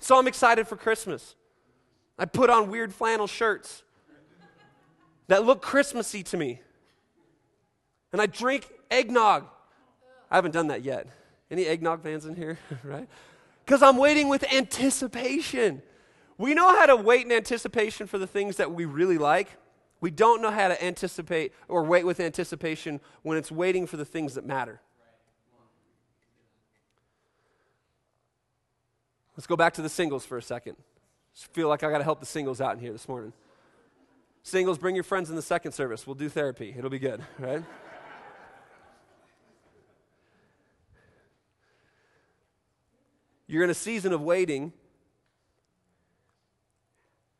So 0.00 0.18
I'm 0.18 0.26
excited 0.26 0.66
for 0.66 0.76
Christmas. 0.76 1.34
I 2.18 2.24
put 2.24 2.50
on 2.50 2.70
weird 2.70 2.94
flannel 2.94 3.26
shirts 3.26 3.82
that 5.26 5.44
look 5.44 5.62
Christmassy 5.62 6.22
to 6.24 6.36
me. 6.36 6.60
And 8.12 8.20
I 8.20 8.26
drink 8.26 8.68
eggnog. 8.90 9.44
I 10.30 10.36
haven't 10.36 10.52
done 10.52 10.68
that 10.68 10.82
yet. 10.82 11.06
Any 11.50 11.66
eggnog 11.66 12.02
fans 12.02 12.26
in 12.26 12.36
here, 12.36 12.58
right? 12.84 13.08
Because 13.64 13.82
I'm 13.82 13.96
waiting 13.96 14.28
with 14.28 14.44
anticipation. 14.52 15.82
We 16.38 16.54
know 16.54 16.76
how 16.76 16.86
to 16.86 16.96
wait 16.96 17.26
in 17.26 17.32
anticipation 17.32 18.06
for 18.06 18.18
the 18.18 18.26
things 18.26 18.56
that 18.56 18.72
we 18.72 18.84
really 18.84 19.18
like. 19.18 19.48
We 20.04 20.10
don't 20.10 20.42
know 20.42 20.50
how 20.50 20.68
to 20.68 20.84
anticipate 20.84 21.54
or 21.66 21.82
wait 21.82 22.04
with 22.04 22.20
anticipation 22.20 23.00
when 23.22 23.38
it's 23.38 23.50
waiting 23.50 23.86
for 23.86 23.96
the 23.96 24.04
things 24.04 24.34
that 24.34 24.44
matter. 24.44 24.82
Let's 29.34 29.46
go 29.46 29.56
back 29.56 29.72
to 29.72 29.80
the 29.80 29.88
singles 29.88 30.26
for 30.26 30.36
a 30.36 30.42
second. 30.42 30.76
Just 31.34 31.50
feel 31.54 31.70
like 31.70 31.82
I 31.82 31.90
got 31.90 31.96
to 31.96 32.04
help 32.04 32.20
the 32.20 32.26
singles 32.26 32.60
out 32.60 32.74
in 32.74 32.80
here 32.80 32.92
this 32.92 33.08
morning. 33.08 33.32
Singles, 34.42 34.76
bring 34.76 34.94
your 34.94 35.04
friends 35.04 35.30
in 35.30 35.36
the 35.36 35.42
second 35.42 35.72
service. 35.72 36.06
We'll 36.06 36.16
do 36.16 36.28
therapy. 36.28 36.74
It'll 36.76 36.90
be 36.90 36.98
good, 36.98 37.22
right? 37.38 37.64
You're 43.46 43.64
in 43.64 43.70
a 43.70 43.74
season 43.74 44.12
of 44.12 44.20
waiting 44.20 44.74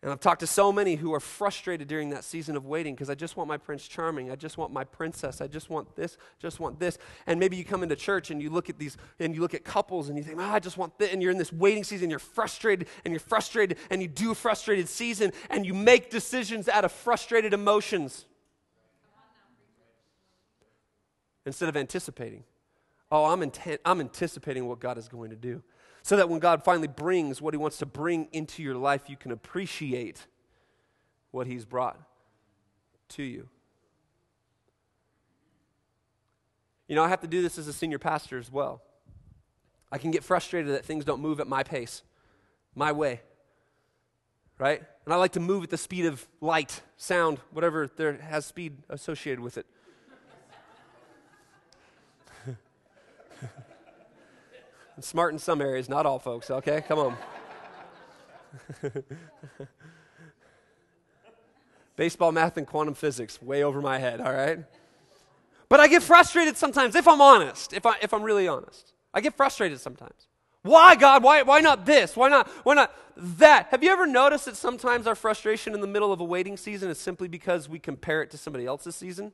and 0.05 0.12
I've 0.12 0.21
talked 0.21 0.40
to 0.40 0.47
so 0.47 0.71
many 0.71 0.97
who 0.97 1.14
are 1.14 1.19
frustrated 1.19 1.88
during 1.88 2.11
that 2.11 2.25
season 2.25 2.59
of 2.59 2.67
waiting 2.67 2.95
because 2.95 3.09
I 3.09 3.14
just 3.14 3.38
want 3.38 3.49
my 3.49 3.57
Prince 3.57 3.88
Charming. 3.88 4.31
I 4.31 4.37
just 4.37 4.59
want 4.59 4.71
my 4.71 4.85
princess. 4.85 5.40
I 5.40 5.47
just 5.47 5.71
want 5.71 5.97
this, 5.97 6.19
just 6.38 6.61
want 6.61 6.79
this. 6.79 6.99
And 7.27 7.40
maybe 7.40 7.57
you 7.57 7.64
come 7.64 7.83
into 7.83 7.97
church 7.97 8.31
and 8.31 8.43
you 8.43 8.51
look 8.51 8.69
at 8.69 8.79
these, 8.79 8.99
and 9.19 9.35
you 9.35 9.40
look 9.40 9.55
at 9.55 9.64
couples 9.64 10.11
and 10.11 10.19
you 10.19 10.23
think, 10.23 10.38
oh, 10.38 10.45
I 10.45 10.59
just 10.59 10.77
want 10.77 10.99
this. 10.99 11.11
And 11.11 11.23
you're 11.23 11.31
in 11.31 11.38
this 11.38 11.55
waiting 11.55 11.85
season, 11.85 12.11
you're 12.11 12.19
frustrated, 12.19 12.87
and 13.07 13.12
you're 13.12 13.19
frustrated, 13.19 13.79
and 13.88 14.03
you 14.03 14.09
do 14.09 14.33
a 14.33 14.35
frustrated 14.35 14.90
season, 14.90 15.33
and 15.49 15.64
you 15.64 15.73
make 15.73 16.11
decisions 16.11 16.69
out 16.69 16.85
of 16.85 16.93
frustrated 16.93 17.55
emotions 17.55 18.27
instead 21.47 21.71
of 21.71 21.79
anticipating. 21.79 22.45
Oh, 23.11 23.25
I'm, 23.25 23.43
intent, 23.43 23.81
I'm 23.87 24.01
anticipating 24.01 24.69
what 24.69 24.81
God 24.81 24.99
is 24.99 25.09
going 25.09 25.31
to 25.31 25.37
do 25.37 25.62
so 26.05 26.19
that 26.19 26.29
when 26.29 26.38
God 26.38 26.62
finally 26.62 26.87
brings 26.87 27.40
what 27.40 27.55
He 27.55 27.59
wants 27.59 27.79
to 27.79 27.87
bring 27.87 28.29
into 28.31 28.62
your 28.62 28.77
life, 28.77 29.09
you 29.09 29.17
can 29.17 29.33
appreciate 29.33 30.27
what 31.31 31.47
He's 31.47 31.64
brought 31.64 31.99
to 33.09 33.23
you. 33.23 33.49
You 36.88 36.95
know, 36.95 37.03
I 37.03 37.09
have 37.09 37.23
to 37.23 37.27
do 37.27 37.40
this 37.40 37.57
as 37.57 37.69
a 37.69 37.73
senior 37.73 37.99
pastor 37.99 38.38
as 38.38 38.53
well. 38.53 38.83
I 39.90 39.97
can 39.97 40.11
get 40.11 40.23
frustrated 40.23 40.75
that 40.75 40.85
things 40.85 41.07
don't 41.07 41.23
move 41.23 41.40
at 41.40 41.49
my 41.49 41.62
pace, 41.62 42.03
my 42.75 42.93
way, 42.93 43.23
right? 44.59 44.83
And 45.07 45.14
I 45.14 45.17
like 45.17 45.33
to 45.33 45.40
move 45.40 45.64
at 45.64 45.71
the 45.71 45.79
speed 45.79 46.05
of 46.05 46.29
light, 46.43 46.83
sound, 46.99 47.38
whatever 47.51 47.88
there 47.97 48.12
has 48.12 48.45
speed 48.45 48.77
associated 48.90 49.40
with 49.40 49.57
it. 49.57 49.64
Smart 55.00 55.33
in 55.33 55.38
some 55.38 55.61
areas, 55.61 55.88
not 55.88 56.07
all 56.07 56.18
folks, 56.18 56.50
okay? 56.50 56.83
Come 56.87 56.98
on. 56.98 57.16
Baseball, 61.96 62.33
math, 62.33 62.57
and 62.57 62.66
quantum 62.66 62.94
physics, 62.94 63.40
way 63.40 63.62
over 63.62 63.80
my 63.80 63.98
head, 63.98 64.20
all 64.20 64.33
right? 64.33 64.59
But 65.68 65.80
I 65.80 65.88
get 65.88 66.02
frustrated 66.02 66.57
sometimes, 66.57 66.94
if 66.94 67.07
I'm 67.09 67.20
honest, 67.20 67.72
if, 67.72 67.87
I, 67.87 67.94
if 68.02 68.12
I'm 68.12 68.22
really 68.22 68.48
honest. 68.48 68.92
I 69.12 69.20
get 69.20 69.37
frustrated 69.37 69.80
sometimes. 69.80 70.28
Why, 70.62 70.96
God? 70.96 71.22
Why, 71.22 71.42
why 71.42 71.61
not 71.61 71.85
this? 71.85 72.16
Why 72.16 72.28
not, 72.28 72.48
why 72.64 72.74
not 72.74 72.94
that? 73.16 73.66
Have 73.70 73.85
you 73.85 73.90
ever 73.90 74.07
noticed 74.07 74.46
that 74.46 74.57
sometimes 74.57 75.07
our 75.07 75.14
frustration 75.14 75.74
in 75.74 75.80
the 75.80 75.87
middle 75.87 76.12
of 76.12 76.20
a 76.20 76.24
waiting 76.24 76.57
season 76.57 76.90
is 76.90 76.98
simply 76.98 77.28
because 77.28 77.68
we 77.68 77.78
compare 77.78 78.22
it 78.22 78.30
to 78.30 78.38
somebody 78.38 78.66
else's 78.66 78.96
season? 78.96 79.33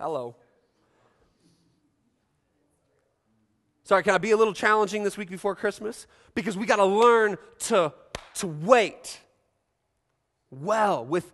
Hello. 0.00 0.34
Sorry, 3.92 4.02
can 4.02 4.14
I 4.14 4.18
be 4.18 4.30
a 4.30 4.38
little 4.38 4.54
challenging 4.54 5.04
this 5.04 5.18
week 5.18 5.28
before 5.28 5.54
Christmas? 5.54 6.06
Because 6.34 6.56
we 6.56 6.64
got 6.64 6.76
to 6.76 6.84
learn 6.86 7.36
to, 7.64 7.92
to 8.36 8.46
wait 8.46 9.20
well 10.50 11.04
with 11.04 11.30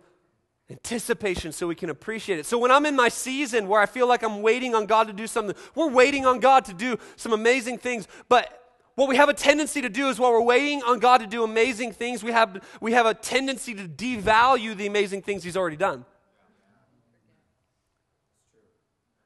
anticipation 0.69 1.53
so 1.53 1.67
we 1.67 1.75
can 1.75 1.89
appreciate 1.89 2.37
it. 2.37 2.45
So 2.45 2.57
when 2.57 2.69
I'm 2.69 2.85
in 2.85 2.97
my 2.97 3.07
season 3.07 3.69
where 3.69 3.79
I 3.79 3.85
feel 3.85 4.09
like 4.09 4.23
I'm 4.23 4.41
waiting 4.41 4.75
on 4.75 4.87
God 4.87 5.07
to 5.07 5.13
do 5.13 5.25
something, 5.25 5.55
we're 5.73 5.87
waiting 5.87 6.25
on 6.25 6.41
God 6.41 6.65
to 6.65 6.73
do 6.73 6.97
some 7.15 7.31
amazing 7.31 7.77
things, 7.77 8.09
but 8.27 8.61
what 8.95 9.07
we 9.07 9.15
have 9.15 9.29
a 9.29 9.33
tendency 9.33 9.79
to 9.79 9.87
do 9.87 10.09
is 10.09 10.19
while 10.19 10.33
we're 10.33 10.41
waiting 10.41 10.83
on 10.83 10.99
God 10.99 11.19
to 11.19 11.27
do 11.27 11.45
amazing 11.45 11.93
things, 11.93 12.25
we 12.25 12.33
have, 12.33 12.61
we 12.81 12.91
have 12.91 13.05
a 13.05 13.13
tendency 13.13 13.73
to 13.73 13.87
devalue 13.87 14.75
the 14.75 14.85
amazing 14.85 15.21
things 15.21 15.45
He's 15.45 15.55
already 15.55 15.77
done. 15.77 16.03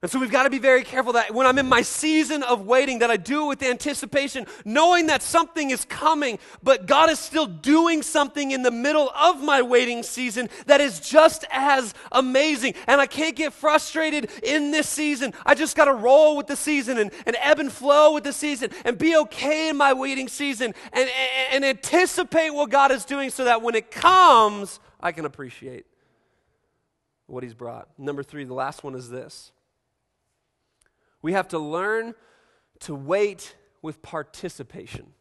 And 0.03 0.11
so 0.11 0.19
we've 0.19 0.29
got 0.29 0.43
to 0.43 0.49
be 0.49 0.59
very 0.59 0.83
careful 0.83 1.13
that 1.13 1.33
when 1.33 1.47
I'm 1.47 1.57
in 1.57 1.69
my 1.69 1.81
season 1.81 2.43
of 2.43 2.65
waiting, 2.65 2.99
that 2.99 3.09
I 3.09 3.15
do 3.15 3.45
it 3.45 3.47
with 3.47 3.63
anticipation, 3.63 4.45
knowing 4.65 5.07
that 5.07 5.23
something 5.23 5.69
is 5.69 5.85
coming, 5.85 6.39
but 6.61 6.87
God 6.87 7.09
is 7.09 7.19
still 7.19 7.45
doing 7.45 8.01
something 8.01 8.51
in 8.51 8.63
the 8.63 8.69
middle 8.69 9.09
of 9.11 9.41
my 9.41 9.61
waiting 9.61 10.03
season 10.03 10.49
that 10.65 10.81
is 10.81 10.99
just 10.99 11.45
as 11.49 11.93
amazing. 12.11 12.73
And 12.85 12.99
I 12.99 13.05
can't 13.05 13.33
get 13.33 13.53
frustrated 13.53 14.29
in 14.43 14.71
this 14.71 14.89
season. 14.89 15.33
I 15.45 15.55
just 15.55 15.77
got 15.77 15.85
to 15.85 15.93
roll 15.93 16.35
with 16.35 16.47
the 16.47 16.57
season 16.57 16.97
and, 16.97 17.09
and 17.25 17.37
ebb 17.39 17.59
and 17.59 17.71
flow 17.71 18.13
with 18.13 18.25
the 18.25 18.33
season 18.33 18.71
and 18.83 18.97
be 18.97 19.15
okay 19.15 19.69
in 19.69 19.77
my 19.77 19.93
waiting 19.93 20.27
season 20.27 20.73
and, 20.91 21.09
and, 21.09 21.53
and 21.53 21.63
anticipate 21.63 22.49
what 22.49 22.69
God 22.69 22.91
is 22.91 23.05
doing 23.05 23.29
so 23.29 23.45
that 23.45 23.61
when 23.61 23.73
it 23.73 23.89
comes, 23.89 24.81
I 24.99 25.13
can 25.13 25.23
appreciate 25.23 25.85
what 27.25 27.41
He's 27.41 27.53
brought. 27.53 27.87
Number 27.97 28.21
three, 28.21 28.43
the 28.43 28.53
last 28.53 28.83
one 28.83 28.95
is 28.95 29.09
this. 29.09 29.52
We 31.23 31.33
have 31.33 31.47
to 31.47 31.57
learn 31.57 32.13
to 32.81 32.93
wait 32.93 33.55
with 33.81 34.03
participation. 34.03 35.13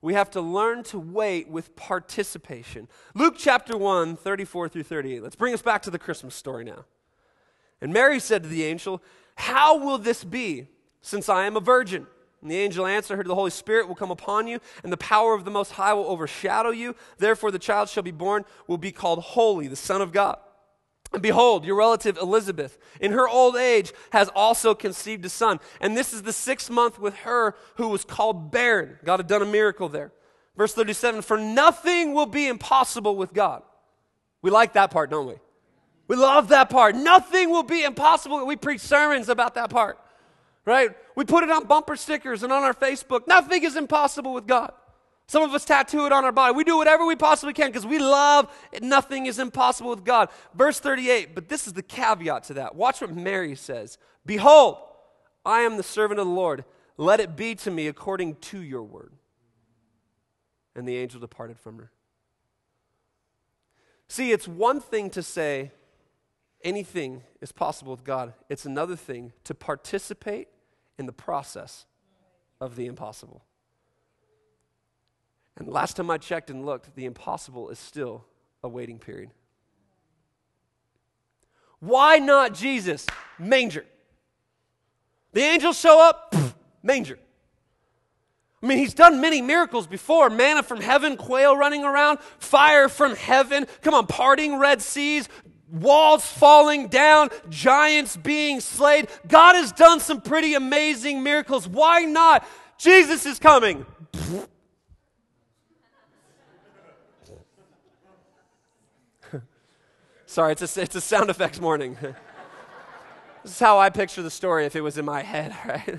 we 0.00 0.12
have 0.14 0.30
to 0.30 0.40
learn 0.42 0.82
to 0.82 0.98
wait 0.98 1.48
with 1.48 1.74
participation. 1.76 2.88
Luke 3.14 3.36
chapter 3.38 3.76
1, 3.76 4.16
34 4.16 4.68
through 4.68 4.82
38. 4.82 5.22
Let's 5.22 5.34
bring 5.34 5.54
us 5.54 5.62
back 5.62 5.80
to 5.82 5.90
the 5.90 5.98
Christmas 5.98 6.34
story 6.34 6.62
now. 6.62 6.84
And 7.80 7.90
Mary 7.90 8.20
said 8.20 8.42
to 8.42 8.48
the 8.48 8.64
angel, 8.64 9.02
How 9.34 9.78
will 9.78 9.96
this 9.96 10.22
be, 10.22 10.68
since 11.00 11.30
I 11.30 11.46
am 11.46 11.56
a 11.56 11.60
virgin? 11.60 12.06
And 12.42 12.50
the 12.50 12.58
angel 12.58 12.86
answered 12.86 13.16
her, 13.16 13.24
The 13.24 13.34
Holy 13.34 13.50
Spirit 13.50 13.88
will 13.88 13.94
come 13.94 14.10
upon 14.10 14.46
you, 14.46 14.60
and 14.82 14.92
the 14.92 14.98
power 14.98 15.32
of 15.32 15.46
the 15.46 15.50
Most 15.50 15.72
High 15.72 15.94
will 15.94 16.06
overshadow 16.06 16.70
you. 16.70 16.94
Therefore, 17.16 17.50
the 17.50 17.58
child 17.58 17.88
shall 17.88 18.02
be 18.02 18.10
born, 18.10 18.44
will 18.66 18.76
be 18.76 18.92
called 18.92 19.20
Holy, 19.20 19.68
the 19.68 19.76
Son 19.76 20.02
of 20.02 20.12
God. 20.12 20.38
And 21.14 21.22
behold, 21.22 21.64
your 21.64 21.76
relative 21.76 22.18
Elizabeth, 22.18 22.76
in 23.00 23.12
her 23.12 23.28
old 23.28 23.54
age, 23.54 23.92
has 24.10 24.28
also 24.34 24.74
conceived 24.74 25.24
a 25.24 25.28
son. 25.28 25.60
And 25.80 25.96
this 25.96 26.12
is 26.12 26.22
the 26.22 26.32
sixth 26.32 26.68
month 26.68 26.98
with 26.98 27.14
her 27.18 27.54
who 27.76 27.88
was 27.88 28.04
called 28.04 28.50
barren. 28.50 28.98
God 29.04 29.20
had 29.20 29.28
done 29.28 29.40
a 29.40 29.46
miracle 29.46 29.88
there. 29.88 30.12
Verse 30.56 30.74
37 30.74 31.22
For 31.22 31.38
nothing 31.38 32.14
will 32.14 32.26
be 32.26 32.48
impossible 32.48 33.14
with 33.14 33.32
God. 33.32 33.62
We 34.42 34.50
like 34.50 34.72
that 34.72 34.90
part, 34.90 35.08
don't 35.08 35.28
we? 35.28 35.36
We 36.08 36.16
love 36.16 36.48
that 36.48 36.68
part. 36.68 36.96
Nothing 36.96 37.48
will 37.48 37.62
be 37.62 37.84
impossible. 37.84 38.44
We 38.44 38.56
preach 38.56 38.80
sermons 38.80 39.28
about 39.28 39.54
that 39.54 39.70
part, 39.70 40.00
right? 40.64 40.90
We 41.14 41.24
put 41.24 41.44
it 41.44 41.50
on 41.50 41.66
bumper 41.66 41.94
stickers 41.94 42.42
and 42.42 42.52
on 42.52 42.64
our 42.64 42.74
Facebook. 42.74 43.28
Nothing 43.28 43.62
is 43.62 43.76
impossible 43.76 44.34
with 44.34 44.48
God. 44.48 44.72
Some 45.26 45.42
of 45.42 45.54
us 45.54 45.64
tattoo 45.64 46.06
it 46.06 46.12
on 46.12 46.24
our 46.24 46.32
body. 46.32 46.54
We 46.54 46.64
do 46.64 46.76
whatever 46.76 47.06
we 47.06 47.16
possibly 47.16 47.54
can 47.54 47.68
because 47.68 47.86
we 47.86 47.98
love 47.98 48.52
it. 48.72 48.82
Nothing 48.82 49.26
is 49.26 49.38
impossible 49.38 49.90
with 49.90 50.04
God. 50.04 50.28
Verse 50.54 50.78
38, 50.80 51.34
but 51.34 51.48
this 51.48 51.66
is 51.66 51.72
the 51.72 51.82
caveat 51.82 52.44
to 52.44 52.54
that. 52.54 52.74
Watch 52.74 53.00
what 53.00 53.14
Mary 53.14 53.54
says 53.54 53.98
Behold, 54.26 54.78
I 55.44 55.60
am 55.60 55.76
the 55.76 55.82
servant 55.82 56.20
of 56.20 56.26
the 56.26 56.32
Lord. 56.32 56.64
Let 56.96 57.20
it 57.20 57.36
be 57.36 57.54
to 57.56 57.70
me 57.70 57.88
according 57.88 58.36
to 58.36 58.60
your 58.60 58.82
word. 58.82 59.12
And 60.76 60.86
the 60.86 60.96
angel 60.96 61.20
departed 61.20 61.58
from 61.58 61.78
her. 61.78 61.90
See, 64.08 64.32
it's 64.32 64.46
one 64.46 64.80
thing 64.80 65.10
to 65.10 65.22
say 65.22 65.72
anything 66.62 67.22
is 67.40 67.52
possible 67.52 67.92
with 67.92 68.04
God, 68.04 68.34
it's 68.48 68.64
another 68.64 68.96
thing 68.96 69.32
to 69.44 69.54
participate 69.54 70.48
in 70.98 71.06
the 71.06 71.12
process 71.12 71.86
of 72.60 72.76
the 72.76 72.86
impossible. 72.86 73.42
And 75.56 75.68
last 75.68 75.96
time 75.96 76.10
I 76.10 76.18
checked 76.18 76.50
and 76.50 76.66
looked, 76.66 76.94
the 76.96 77.04
impossible 77.04 77.70
is 77.70 77.78
still 77.78 78.24
a 78.62 78.68
waiting 78.68 78.98
period. 78.98 79.30
Why 81.80 82.18
not 82.18 82.54
Jesus? 82.54 83.06
Manger. 83.38 83.84
The 85.32 85.42
angels 85.42 85.78
show 85.78 86.00
up, 86.00 86.34
manger. 86.82 87.18
I 88.62 88.66
mean, 88.66 88.78
he's 88.78 88.94
done 88.94 89.20
many 89.20 89.42
miracles 89.42 89.86
before 89.86 90.30
manna 90.30 90.62
from 90.62 90.80
heaven, 90.80 91.18
quail 91.18 91.54
running 91.54 91.84
around, 91.84 92.20
fire 92.38 92.88
from 92.88 93.14
heaven. 93.14 93.66
Come 93.82 93.92
on, 93.92 94.06
parting 94.06 94.58
Red 94.58 94.80
Seas, 94.80 95.28
walls 95.70 96.24
falling 96.24 96.88
down, 96.88 97.28
giants 97.50 98.16
being 98.16 98.60
slayed. 98.60 99.08
God 99.28 99.54
has 99.54 99.70
done 99.72 100.00
some 100.00 100.22
pretty 100.22 100.54
amazing 100.54 101.22
miracles. 101.22 101.68
Why 101.68 102.04
not? 102.04 102.48
Jesus 102.78 103.26
is 103.26 103.38
coming. 103.38 103.84
Sorry, 110.26 110.52
it's 110.52 110.76
a, 110.76 110.80
it's 110.80 110.94
a 110.94 111.00
sound 111.00 111.30
effects 111.30 111.60
morning. 111.60 111.96
this 113.42 113.52
is 113.52 113.58
how 113.58 113.78
I 113.78 113.90
picture 113.90 114.22
the 114.22 114.30
story 114.30 114.64
if 114.64 114.74
it 114.74 114.80
was 114.80 114.96
in 114.96 115.04
my 115.04 115.22
head, 115.22 115.54
right? 115.66 115.98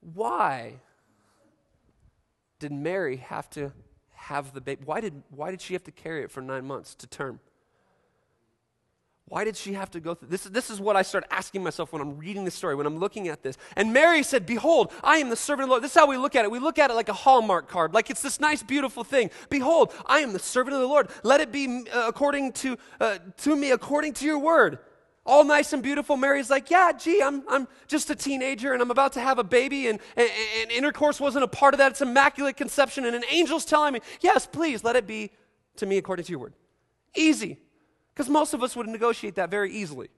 Why 0.00 0.80
did 2.58 2.72
Mary 2.72 3.16
have 3.16 3.48
to 3.50 3.72
have 4.14 4.52
the 4.52 4.60
baby? 4.60 4.82
Why 4.84 5.00
did, 5.00 5.22
why 5.30 5.50
did 5.50 5.60
she 5.60 5.74
have 5.74 5.84
to 5.84 5.92
carry 5.92 6.22
it 6.22 6.30
for 6.30 6.40
nine 6.40 6.66
months 6.66 6.94
to 6.96 7.06
term? 7.06 7.40
Why 9.28 9.42
did 9.42 9.56
she 9.56 9.72
have 9.72 9.90
to 9.90 10.00
go 10.00 10.14
through 10.14 10.28
this? 10.28 10.44
This 10.44 10.70
is 10.70 10.80
what 10.80 10.94
I 10.94 11.02
start 11.02 11.24
asking 11.32 11.64
myself 11.64 11.92
when 11.92 12.00
I'm 12.00 12.16
reading 12.16 12.44
this 12.44 12.54
story, 12.54 12.76
when 12.76 12.86
I'm 12.86 12.98
looking 12.98 13.26
at 13.26 13.42
this. 13.42 13.56
And 13.74 13.92
Mary 13.92 14.22
said, 14.22 14.46
Behold, 14.46 14.92
I 15.02 15.16
am 15.16 15.30
the 15.30 15.36
servant 15.36 15.64
of 15.64 15.68
the 15.68 15.70
Lord. 15.72 15.82
This 15.82 15.90
is 15.90 15.98
how 15.98 16.06
we 16.06 16.16
look 16.16 16.36
at 16.36 16.44
it. 16.44 16.50
We 16.50 16.60
look 16.60 16.78
at 16.78 16.90
it 16.90 16.94
like 16.94 17.08
a 17.08 17.12
Hallmark 17.12 17.68
card, 17.68 17.92
like 17.92 18.08
it's 18.08 18.22
this 18.22 18.38
nice, 18.38 18.62
beautiful 18.62 19.02
thing. 19.02 19.30
Behold, 19.50 19.92
I 20.06 20.20
am 20.20 20.32
the 20.32 20.38
servant 20.38 20.74
of 20.76 20.80
the 20.80 20.86
Lord. 20.86 21.08
Let 21.24 21.40
it 21.40 21.50
be 21.50 21.86
uh, 21.92 22.04
according 22.06 22.52
to, 22.52 22.76
uh, 23.00 23.18
to 23.38 23.56
me, 23.56 23.72
according 23.72 24.12
to 24.14 24.24
your 24.24 24.38
word. 24.38 24.78
All 25.24 25.42
nice 25.42 25.72
and 25.72 25.82
beautiful. 25.82 26.16
Mary's 26.16 26.48
like, 26.48 26.70
Yeah, 26.70 26.92
gee, 26.92 27.20
I'm, 27.20 27.42
I'm 27.48 27.66
just 27.88 28.08
a 28.10 28.14
teenager 28.14 28.74
and 28.74 28.80
I'm 28.80 28.92
about 28.92 29.14
to 29.14 29.20
have 29.20 29.40
a 29.40 29.44
baby, 29.44 29.88
and, 29.88 29.98
and, 30.16 30.30
and 30.60 30.70
intercourse 30.70 31.20
wasn't 31.20 31.42
a 31.42 31.48
part 31.48 31.74
of 31.74 31.78
that. 31.78 31.90
It's 31.90 32.00
immaculate 32.00 32.56
conception. 32.56 33.04
And 33.04 33.16
an 33.16 33.24
angel's 33.24 33.64
telling 33.64 33.92
me, 33.92 34.00
Yes, 34.20 34.46
please, 34.46 34.84
let 34.84 34.94
it 34.94 35.04
be 35.04 35.32
to 35.78 35.86
me 35.86 35.98
according 35.98 36.26
to 36.26 36.30
your 36.30 36.38
word. 36.38 36.54
Easy. 37.16 37.58
Because 38.16 38.30
most 38.30 38.54
of 38.54 38.62
us 38.62 38.74
would 38.74 38.88
negotiate 38.88 39.34
that 39.34 39.50
very 39.50 39.70
easily. 39.70 40.08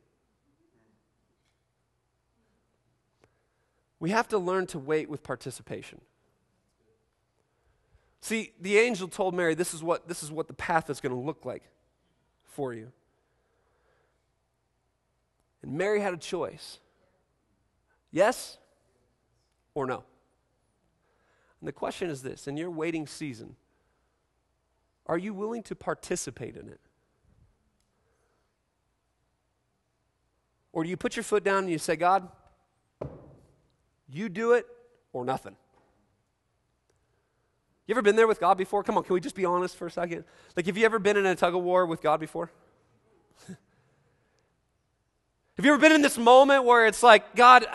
We 3.98 4.10
have 4.10 4.28
to 4.28 4.38
learn 4.38 4.68
to 4.68 4.78
wait 4.78 5.10
with 5.10 5.24
participation. 5.24 6.00
See, 8.20 8.52
the 8.60 8.78
angel 8.78 9.08
told 9.08 9.34
Mary, 9.34 9.56
this 9.56 9.74
is 9.74 9.82
what, 9.82 10.06
this 10.06 10.22
is 10.22 10.30
what 10.30 10.46
the 10.46 10.54
path 10.54 10.88
is 10.90 11.00
going 11.00 11.12
to 11.12 11.20
look 11.20 11.44
like 11.44 11.64
for 12.44 12.72
you. 12.72 12.92
And 15.62 15.72
Mary 15.72 16.00
had 16.00 16.14
a 16.14 16.18
choice 16.18 16.78
yes 18.12 18.58
or 19.74 19.86
no. 19.86 20.04
And 21.60 21.66
the 21.66 21.72
question 21.72 22.10
is 22.10 22.22
this 22.22 22.46
in 22.46 22.56
your 22.56 22.70
waiting 22.70 23.08
season, 23.08 23.56
are 25.06 25.18
you 25.18 25.34
willing 25.34 25.64
to 25.64 25.74
participate 25.74 26.56
in 26.56 26.68
it? 26.68 26.78
Or 30.78 30.84
do 30.84 30.90
you 30.90 30.96
put 30.96 31.16
your 31.16 31.24
foot 31.24 31.42
down 31.42 31.64
and 31.64 31.70
you 31.70 31.78
say, 31.78 31.96
God, 31.96 32.28
you 34.08 34.28
do 34.28 34.52
it 34.52 34.64
or 35.12 35.24
nothing? 35.24 35.56
You 37.88 37.94
ever 37.94 38.00
been 38.00 38.14
there 38.14 38.28
with 38.28 38.38
God 38.38 38.56
before? 38.56 38.84
Come 38.84 38.96
on, 38.96 39.02
can 39.02 39.14
we 39.14 39.20
just 39.20 39.34
be 39.34 39.44
honest 39.44 39.74
for 39.74 39.88
a 39.88 39.90
second? 39.90 40.22
Like, 40.54 40.66
have 40.66 40.78
you 40.78 40.84
ever 40.84 41.00
been 41.00 41.16
in 41.16 41.26
a 41.26 41.34
tug 41.34 41.56
of 41.56 41.64
war 41.64 41.84
with 41.84 42.00
God 42.00 42.20
before? 42.20 42.52
have 45.56 45.64
you 45.64 45.72
ever 45.72 45.80
been 45.80 45.90
in 45.90 46.00
this 46.00 46.16
moment 46.16 46.62
where 46.62 46.86
it's 46.86 47.02
like, 47.02 47.34
God, 47.34 47.66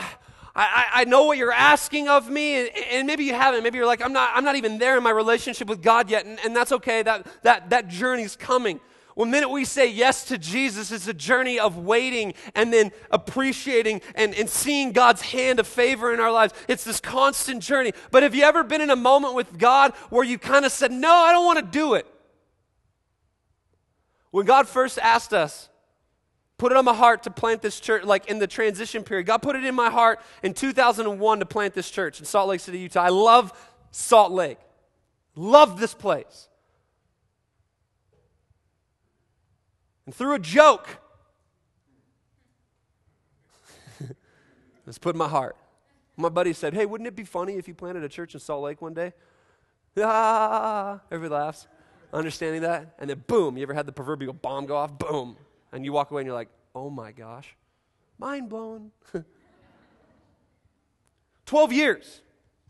I, 0.55 0.85
I 0.93 1.03
know 1.03 1.25
what 1.25 1.37
you're 1.37 1.51
asking 1.51 2.07
of 2.07 2.29
me, 2.29 2.61
and, 2.61 2.69
and, 2.89 3.05
maybe 3.05 3.25
you 3.25 3.33
haven't. 3.33 3.63
Maybe 3.63 3.79
you're 3.79 3.85
like, 3.85 4.01
I'm 4.01 4.13
not, 4.13 4.31
I'm 4.33 4.45
not 4.45 4.55
even 4.55 4.77
there 4.77 4.95
in 4.95 5.03
my 5.03 5.09
relationship 5.09 5.67
with 5.67 5.81
God 5.81 6.09
yet, 6.09 6.25
and, 6.25 6.39
and 6.45 6.55
that's 6.55 6.71
okay. 6.71 7.03
That, 7.03 7.27
that, 7.43 7.69
that 7.71 7.89
journey's 7.89 8.37
coming. 8.37 8.79
Well, 9.15 9.25
the 9.25 9.31
minute 9.31 9.49
we 9.49 9.63
say 9.63 9.91
yes 9.91 10.25
to 10.25 10.37
Jesus, 10.39 10.91
it's 10.91 11.07
a 11.07 11.13
journey 11.13 11.59
of 11.59 11.77
waiting 11.77 12.33
and 12.55 12.73
then 12.73 12.91
appreciating 13.11 14.01
and, 14.15 14.33
and 14.33 14.49
seeing 14.49 14.91
God's 14.91 15.21
hand 15.21 15.59
of 15.59 15.67
favor 15.67 16.13
in 16.13 16.19
our 16.19 16.31
lives. 16.31 16.53
It's 16.67 16.83
this 16.83 16.99
constant 16.99 17.61
journey. 17.61 17.93
But 18.09 18.23
have 18.23 18.33
you 18.33 18.43
ever 18.43 18.63
been 18.63 18.81
in 18.81 18.89
a 18.89 18.95
moment 18.95 19.35
with 19.35 19.57
God 19.57 19.93
where 20.09 20.23
you 20.23 20.39
kind 20.39 20.65
of 20.65 20.71
said, 20.71 20.91
No, 20.91 21.11
I 21.11 21.31
don't 21.31 21.45
want 21.45 21.59
to 21.59 21.65
do 21.65 21.93
it? 21.93 22.07
When 24.31 24.47
God 24.47 24.67
first 24.67 24.97
asked 24.97 25.31
us, 25.31 25.69
put 26.57 26.71
it 26.71 26.77
on 26.77 26.85
my 26.85 26.95
heart 26.95 27.23
to 27.23 27.29
plant 27.29 27.61
this 27.61 27.79
church, 27.79 28.03
like 28.03 28.25
in 28.31 28.39
the 28.39 28.47
transition 28.47 29.03
period, 29.03 29.27
God 29.27 29.43
put 29.43 29.55
it 29.55 29.63
in 29.63 29.75
my 29.75 29.91
heart 29.91 30.19
in 30.41 30.55
2001 30.55 31.39
to 31.39 31.45
plant 31.45 31.75
this 31.75 31.91
church 31.91 32.19
in 32.19 32.25
Salt 32.25 32.49
Lake 32.49 32.61
City, 32.61 32.79
Utah. 32.79 33.03
I 33.03 33.09
love 33.09 33.53
Salt 33.91 34.31
Lake, 34.31 34.57
love 35.35 35.79
this 35.79 35.93
place. 35.93 36.49
And 40.05 40.13
threw 40.13 40.33
a 40.33 40.39
joke. 40.39 40.87
Let's 44.85 44.97
put 44.97 45.15
in 45.15 45.19
my 45.19 45.27
heart. 45.27 45.55
My 46.17 46.29
buddy 46.29 46.53
said, 46.53 46.73
Hey, 46.73 46.85
wouldn't 46.85 47.07
it 47.07 47.15
be 47.15 47.23
funny 47.23 47.55
if 47.55 47.67
you 47.67 47.73
planted 47.73 48.03
a 48.03 48.09
church 48.09 48.33
in 48.33 48.39
Salt 48.39 48.63
Lake 48.63 48.81
one 48.81 48.93
day? 48.93 49.13
Ah, 49.97 50.99
everybody 51.11 51.41
laughs, 51.41 51.67
understanding 52.11 52.61
that. 52.63 52.95
And 52.99 53.09
then 53.09 53.23
boom, 53.27 53.57
you 53.57 53.63
ever 53.63 53.73
had 53.73 53.85
the 53.85 53.91
proverbial 53.91 54.33
bomb 54.33 54.65
go 54.65 54.75
off? 54.75 54.97
Boom. 54.97 55.37
And 55.71 55.85
you 55.85 55.93
walk 55.93 56.11
away 56.11 56.21
and 56.21 56.27
you're 56.27 56.35
like, 56.35 56.49
Oh 56.75 56.89
my 56.89 57.11
gosh, 57.11 57.55
mind 58.17 58.49
blown. 58.49 58.91
12 61.45 61.73
years 61.73 62.21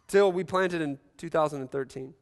till 0.08 0.32
we 0.32 0.44
planted 0.44 0.82
in 0.82 1.00
2013. 1.18 2.14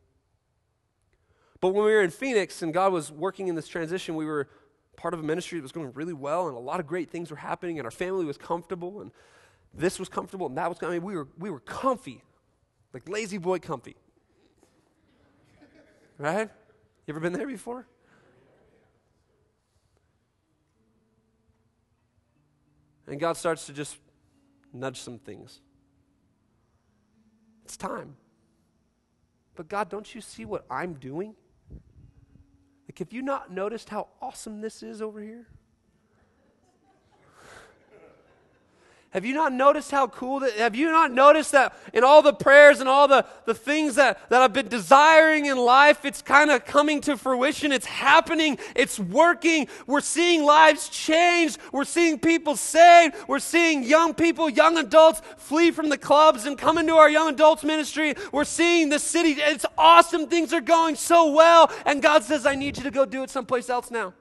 But 1.60 1.70
when 1.70 1.86
we 1.86 1.92
were 1.92 2.02
in 2.02 2.10
Phoenix 2.10 2.62
and 2.62 2.74
God 2.74 2.92
was 2.92 3.12
working 3.12 3.48
in 3.48 3.56
this 3.56 3.68
transition, 3.68 4.16
we 4.16 4.26
were 4.26 4.48
part 4.96 5.14
of 5.14 5.20
a 5.20 5.24
ministry 5.24 5.58
that 5.58 5.64
was 5.64 5.72
going 5.72 5.92
really 5.94 6.14
well, 6.14 6.48
and 6.48 6.56
a 6.56 6.60
lot 6.60 6.80
of 6.80 6.88
great 6.88 7.10
things 7.10 7.32
were 7.32 7.38
happening, 7.38 7.80
and 7.80 7.86
our 7.86 7.92
family 7.92 8.26
was 8.26 8.38
comfortable, 8.38 9.02
and 9.02 9.12
this 9.74 10.00
was 10.00 10.10
comfortable, 10.10 10.48
and 10.48 10.58
that 10.58 10.70
was. 10.70 10.78
I 10.84 10.90
mean, 10.90 11.04
we 11.04 11.16
were 11.16 11.28
we 11.38 11.50
were 11.50 11.60
comfy, 11.62 12.24
like 12.94 13.08
La-Z-Boy 13.08 13.60
comfy. 13.60 13.96
Right? 16.18 16.50
You 17.08 17.14
ever 17.14 17.20
been 17.20 17.34
there 17.34 17.48
before? 17.48 17.88
And 23.08 23.20
God 23.20 23.34
starts 23.38 23.66
to 23.66 23.74
just 23.74 23.98
nudge 24.72 25.02
some 25.02 25.18
things. 25.18 25.60
It's 27.66 27.76
time. 27.76 28.16
But 29.56 29.68
God, 29.68 29.90
don't 29.90 30.14
you 30.14 30.22
see 30.22 30.46
what 30.46 30.66
I'm 30.70 30.94
doing? 30.94 31.36
Like, 32.92 33.00
have 33.00 33.14
you 33.14 33.22
not 33.22 33.50
noticed 33.50 33.88
how 33.88 34.10
awesome 34.22 34.60
this 34.60 34.84
is 34.84 35.02
over 35.02 35.22
here? 35.22 35.48
Have 39.12 39.26
you 39.26 39.34
not 39.34 39.52
noticed 39.52 39.92
how 39.92 40.08
cool 40.08 40.40
that? 40.40 40.54
Have 40.54 40.74
you 40.74 40.90
not 40.90 41.12
noticed 41.12 41.52
that 41.52 41.76
in 41.94 42.02
all 42.02 42.22
the 42.22 42.32
prayers 42.32 42.80
and 42.80 42.88
all 42.88 43.10
the, 43.10 43.26
the 43.44 43.54
things 43.54 43.96
that, 43.96 44.30
that 44.30 44.42
I've 44.42 44.54
been 44.54 44.70
desiring 44.70 45.48
in 45.48 45.58
life, 45.58 46.06
it's 46.06 46.22
kind 46.22 46.50
of 46.50 46.64
coming 46.64 47.02
to 47.02 47.18
fruition. 47.18 47.74
It's 47.74 47.86
happening. 47.86 48.58
It's 48.74 48.98
working. 48.98 49.68
We're 49.86 50.00
seeing 50.00 50.46
lives 50.46 50.88
change. 50.88 51.58
We're 51.74 51.84
seeing 51.84 52.20
people 52.20 52.56
saved. 52.56 53.16
We're 53.28 53.40
seeing 53.40 53.84
young 53.84 54.14
people, 54.14 54.50
young 54.50 54.78
adults 54.78 55.22
flee 55.36 55.72
from 55.72 55.90
the 55.90 55.98
clubs 55.98 56.46
and 56.46 56.58
come 56.58 56.78
into 56.78 56.96
our 56.96 57.10
young 57.10 57.34
adults 57.34 57.66
ministry. 57.66 58.16
We're 58.32 58.46
seeing 58.46 58.88
the 58.88 59.00
city. 59.00 59.32
It's 59.32 59.66
awesome. 59.78 60.28
Things 60.28 60.54
are 60.54 60.62
going 60.62 60.96
so 60.96 61.34
well. 61.34 61.70
And 61.86 62.02
God 62.02 62.24
says, 62.24 62.46
I 62.46 62.56
need 62.56 62.78
you 62.78 62.84
to 62.84 62.92
go 62.92 63.06
do 63.06 63.24
it 63.24 63.30
someplace 63.30 63.70
else 63.70 63.92
now. 63.92 64.14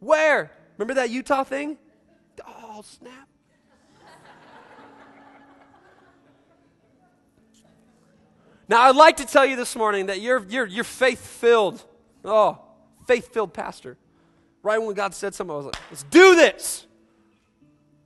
Where? 0.00 0.50
Remember 0.78 0.94
that 0.94 1.10
Utah 1.10 1.44
thing? 1.44 1.76
Oh, 2.46 2.82
snap. 2.82 3.25
Now, 8.68 8.82
I'd 8.82 8.96
like 8.96 9.18
to 9.18 9.24
tell 9.24 9.46
you 9.46 9.56
this 9.56 9.76
morning 9.76 10.06
that 10.06 10.20
you're, 10.20 10.44
you're, 10.48 10.66
you're 10.66 10.84
faith 10.84 11.24
filled. 11.24 11.84
Oh, 12.24 12.58
faith 13.06 13.32
filled 13.32 13.54
pastor. 13.54 13.96
Right 14.62 14.78
when 14.78 14.94
God 14.94 15.14
said 15.14 15.34
something, 15.34 15.54
I 15.54 15.56
was 15.56 15.66
like, 15.66 15.76
let's 15.90 16.02
do 16.04 16.34
this. 16.34 16.86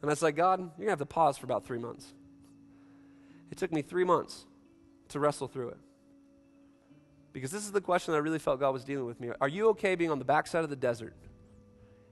And 0.02 0.10
I 0.10 0.12
was 0.12 0.22
like, 0.22 0.36
God, 0.36 0.60
you're 0.60 0.68
going 0.68 0.86
to 0.86 0.90
have 0.90 0.98
to 0.98 1.06
pause 1.06 1.38
for 1.38 1.46
about 1.46 1.64
three 1.64 1.78
months. 1.78 2.06
It 3.50 3.58
took 3.58 3.72
me 3.72 3.82
three 3.82 4.04
months 4.04 4.44
to 5.08 5.20
wrestle 5.20 5.48
through 5.48 5.70
it. 5.70 5.78
Because 7.32 7.50
this 7.50 7.64
is 7.64 7.72
the 7.72 7.80
question 7.80 8.12
I 8.14 8.18
really 8.18 8.38
felt 8.38 8.60
God 8.60 8.72
was 8.72 8.84
dealing 8.84 9.06
with 9.06 9.20
me. 9.20 9.30
Are 9.40 9.48
you 9.48 9.68
okay 9.70 9.94
being 9.94 10.10
on 10.10 10.18
the 10.18 10.24
backside 10.24 10.64
of 10.64 10.70
the 10.70 10.76
desert 10.76 11.14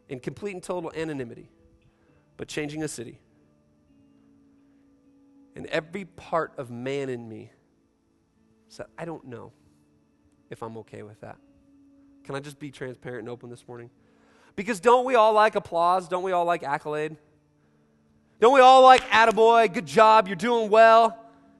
in 0.09 0.21
complete 0.21 0.55
and 0.55 0.63
total 0.63 0.93
anonymity, 0.95 1.51
but 2.37 2.49
changing 2.49 2.83
a 2.83 2.89
city? 2.89 3.21
And 5.57 5.67
every 5.67 6.05
part 6.05 6.53
of 6.57 6.71
man 6.71 7.09
in 7.09 7.29
me 7.29 7.51
said, 8.69 8.87
I 8.97 9.05
don't 9.05 9.25
know 9.25 9.53
if 10.51 10.63
I'm 10.63 10.77
okay 10.79 11.03
with 11.03 11.21
that. 11.21 11.37
Can 12.25 12.35
I 12.35 12.41
just 12.41 12.59
be 12.59 12.71
transparent 12.71 13.21
and 13.21 13.29
open 13.29 13.51
this 13.51 13.67
morning? 13.67 13.91
Because 14.57 14.81
don't 14.81 15.05
we 15.05 15.15
all 15.15 15.33
like 15.33 15.55
applause? 15.55 16.09
Don't 16.09 16.23
we 16.23 16.33
all 16.33 16.45
like 16.45 16.63
accolade? 16.63 17.17
Don't 18.41 18.55
we 18.55 18.61
all 18.61 18.83
like 18.83 19.03
attaboy, 19.11 19.73
good 19.73 19.87
job, 19.87 20.29
you're 20.29 20.37
doing 20.37 20.71
well? 20.71 21.19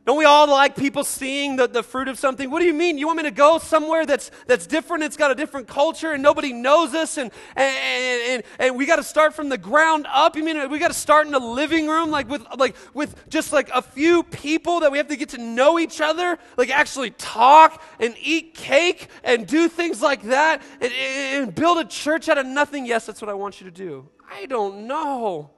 Don't 0.09 0.17
we 0.17 0.25
all 0.25 0.49
like 0.49 0.75
people 0.75 1.05
seeing 1.05 1.57
the, 1.57 1.69
the 1.69 1.83
fruit 1.83 2.09
of 2.09 2.19
something? 2.19 2.51
What 2.51 2.61
do 2.61 2.65
you 2.65 2.73
mean? 2.73 2.97
You 2.97 3.07
want 3.07 3.19
me 3.19 3.25
to 3.25 3.31
go 3.31 3.59
somewhere 3.59 4.07
that's, 4.07 4.31
that's 4.47 4.67
different? 4.67 5.05
It's 5.05 5.19
got 5.19 5.31
a 5.31 5.35
different 5.35 5.69
culture 5.69 6.13
and 6.13 6.23
nobody 6.23 6.51
knows 6.51 6.95
us 6.95 7.19
and, 7.19 7.31
and, 7.55 8.23
and, 8.23 8.43
and 8.59 8.79
we 8.79 8.87
got 8.87 8.97
to 8.97 9.03
start 9.03 9.35
from 9.35 9.51
the 9.51 9.59
ground 9.59 10.07
up? 10.11 10.35
You 10.35 10.45
mean 10.45 10.57
uh, 10.57 10.67
we 10.67 10.79
got 10.79 10.89
to 10.89 10.95
start 10.95 11.27
in 11.27 11.35
a 11.35 11.39
living 11.39 11.89
room 11.89 12.11
like 12.11 12.27
with, 12.27 12.43
like 12.57 12.75
with 12.95 13.29
just 13.29 13.53
like 13.53 13.69
a 13.75 13.83
few 13.83 14.23
people 14.23 14.81
that 14.81 14.91
we 14.91 14.97
have 14.97 15.09
to 15.09 15.17
get 15.19 15.29
to 15.29 15.39
know 15.39 15.79
each 15.79 16.01
other? 16.01 16.39
Like 16.57 16.71
actually 16.71 17.11
talk 17.11 17.83
and 18.01 18.17
eat 18.19 18.55
cake 18.55 19.09
and 19.23 19.47
do 19.47 19.69
things 19.69 20.01
like 20.01 20.23
that 20.23 20.63
and, 20.81 20.91
and 20.91 21.55
build 21.55 21.77
a 21.77 21.85
church 21.85 22.31
out 22.31 22.39
of 22.39 22.47
nothing? 22.47 22.87
Yes, 22.87 23.05
that's 23.05 23.21
what 23.21 23.29
I 23.29 23.35
want 23.35 23.61
you 23.61 23.67
to 23.67 23.71
do. 23.71 24.09
I 24.27 24.47
don't 24.47 24.87
know. 24.87 25.51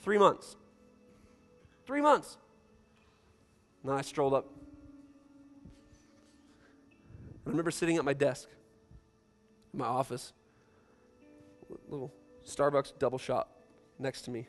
Three 0.00 0.16
months. 0.16 0.56
Three 1.86 2.00
months. 2.00 2.36
And 3.82 3.90
then 3.90 3.98
I 3.98 4.02
strolled 4.02 4.34
up. 4.34 4.46
I 7.46 7.50
remember 7.50 7.70
sitting 7.70 7.96
at 7.96 8.04
my 8.04 8.12
desk, 8.12 8.48
in 9.72 9.80
my 9.80 9.86
office, 9.86 10.32
little 11.88 12.12
Starbucks 12.46 12.92
double 12.98 13.18
shot 13.18 13.48
next 13.98 14.22
to 14.22 14.30
me. 14.30 14.46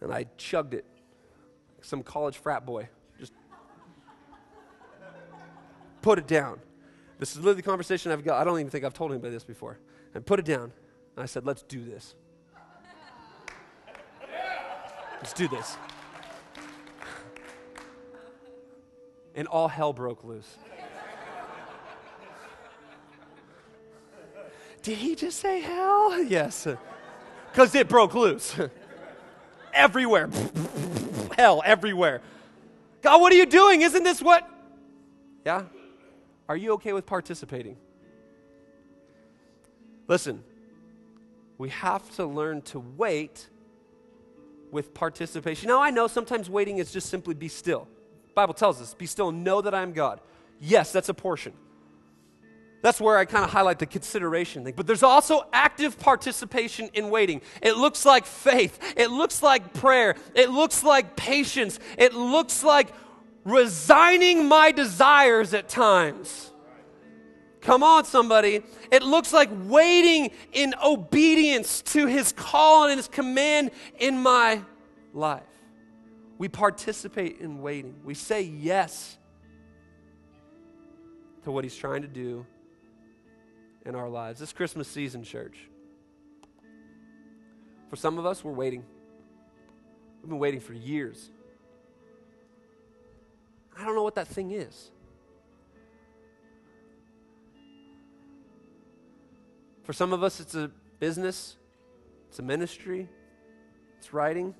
And 0.00 0.12
I 0.12 0.26
chugged 0.36 0.74
it. 0.74 0.84
Some 1.80 2.02
college 2.02 2.38
frat 2.38 2.66
boy. 2.66 2.88
Just 3.18 3.32
put 6.00 6.18
it 6.18 6.26
down. 6.26 6.58
This 7.18 7.32
is 7.32 7.36
literally 7.36 7.56
the 7.56 7.62
conversation 7.62 8.10
I've 8.10 8.24
got. 8.24 8.40
I 8.40 8.44
don't 8.44 8.58
even 8.58 8.70
think 8.70 8.84
I've 8.84 8.94
told 8.94 9.12
anybody 9.12 9.32
this 9.32 9.44
before. 9.44 9.78
And 10.14 10.26
put 10.26 10.40
it 10.40 10.44
down. 10.44 10.72
And 11.14 11.22
I 11.22 11.26
said, 11.26 11.46
let's 11.46 11.62
do 11.62 11.84
this. 11.84 12.16
Let's 15.22 15.34
do 15.34 15.46
this. 15.46 15.76
And 19.36 19.46
all 19.46 19.68
hell 19.68 19.92
broke 19.92 20.24
loose. 20.24 20.56
Did 24.82 24.98
he 24.98 25.14
just 25.14 25.38
say 25.38 25.60
hell? 25.60 26.20
Yes. 26.24 26.66
Because 27.52 27.72
it 27.76 27.88
broke 27.88 28.16
loose. 28.16 28.56
everywhere. 29.72 30.28
hell, 31.36 31.62
everywhere. 31.64 32.20
God, 33.00 33.20
what 33.20 33.32
are 33.32 33.36
you 33.36 33.46
doing? 33.46 33.82
Isn't 33.82 34.02
this 34.02 34.20
what? 34.20 34.50
Yeah? 35.46 35.66
Are 36.48 36.56
you 36.56 36.72
okay 36.72 36.92
with 36.92 37.06
participating? 37.06 37.76
Listen, 40.08 40.42
we 41.58 41.68
have 41.68 42.12
to 42.16 42.26
learn 42.26 42.62
to 42.62 42.80
wait 42.80 43.48
with 44.72 44.92
participation. 44.94 45.68
Now, 45.68 45.80
I 45.80 45.90
know 45.90 46.08
sometimes 46.08 46.50
waiting 46.50 46.78
is 46.78 46.90
just 46.90 47.08
simply 47.08 47.34
be 47.34 47.46
still. 47.46 47.86
Bible 48.34 48.54
tells 48.54 48.80
us, 48.80 48.94
be 48.94 49.06
still 49.06 49.30
know 49.30 49.60
that 49.60 49.74
I 49.74 49.82
am 49.82 49.92
God. 49.92 50.20
Yes, 50.58 50.90
that's 50.90 51.08
a 51.08 51.14
portion. 51.14 51.52
That's 52.82 53.00
where 53.00 53.16
I 53.16 53.26
kind 53.26 53.44
of 53.44 53.50
highlight 53.50 53.78
the 53.78 53.86
consideration 53.86 54.64
thing. 54.64 54.74
But 54.76 54.88
there's 54.88 55.04
also 55.04 55.46
active 55.52 56.00
participation 56.00 56.90
in 56.94 57.10
waiting. 57.10 57.42
It 57.60 57.76
looks 57.76 58.04
like 58.04 58.26
faith. 58.26 58.94
It 58.96 59.10
looks 59.10 59.40
like 59.42 59.72
prayer. 59.72 60.16
It 60.34 60.50
looks 60.50 60.82
like 60.82 61.14
patience. 61.14 61.78
It 61.96 62.14
looks 62.14 62.64
like 62.64 62.88
resigning 63.44 64.48
my 64.48 64.72
desires 64.72 65.54
at 65.54 65.68
times. 65.68 66.50
Come 67.62 67.84
on, 67.84 68.04
somebody. 68.04 68.62
It 68.90 69.02
looks 69.02 69.32
like 69.32 69.48
waiting 69.66 70.32
in 70.52 70.74
obedience 70.84 71.80
to 71.82 72.06
his 72.06 72.32
call 72.32 72.88
and 72.88 72.98
his 72.98 73.08
command 73.08 73.70
in 73.98 74.18
my 74.18 74.60
life. 75.14 75.42
We 76.38 76.48
participate 76.48 77.38
in 77.40 77.62
waiting. 77.62 77.94
We 78.04 78.14
say 78.14 78.42
yes 78.42 79.16
to 81.44 81.52
what 81.52 81.62
he's 81.62 81.76
trying 81.76 82.02
to 82.02 82.08
do 82.08 82.44
in 83.86 83.94
our 83.94 84.08
lives. 84.08 84.40
This 84.40 84.52
Christmas 84.52 84.88
season, 84.88 85.22
church. 85.22 85.68
For 87.90 87.96
some 87.96 88.18
of 88.18 88.26
us, 88.26 88.42
we're 88.42 88.52
waiting. 88.52 88.84
We've 90.20 90.30
been 90.30 90.38
waiting 90.38 90.60
for 90.60 90.72
years. 90.72 91.30
I 93.78 93.84
don't 93.84 93.94
know 93.94 94.02
what 94.02 94.16
that 94.16 94.28
thing 94.28 94.50
is. 94.50 94.90
For 99.82 99.92
some 99.92 100.12
of 100.12 100.22
us, 100.22 100.38
it's 100.38 100.54
a 100.54 100.70
business, 101.00 101.56
it's 102.28 102.38
a 102.38 102.42
ministry, 102.42 103.08
it's 103.98 104.12
writing, 104.12 104.54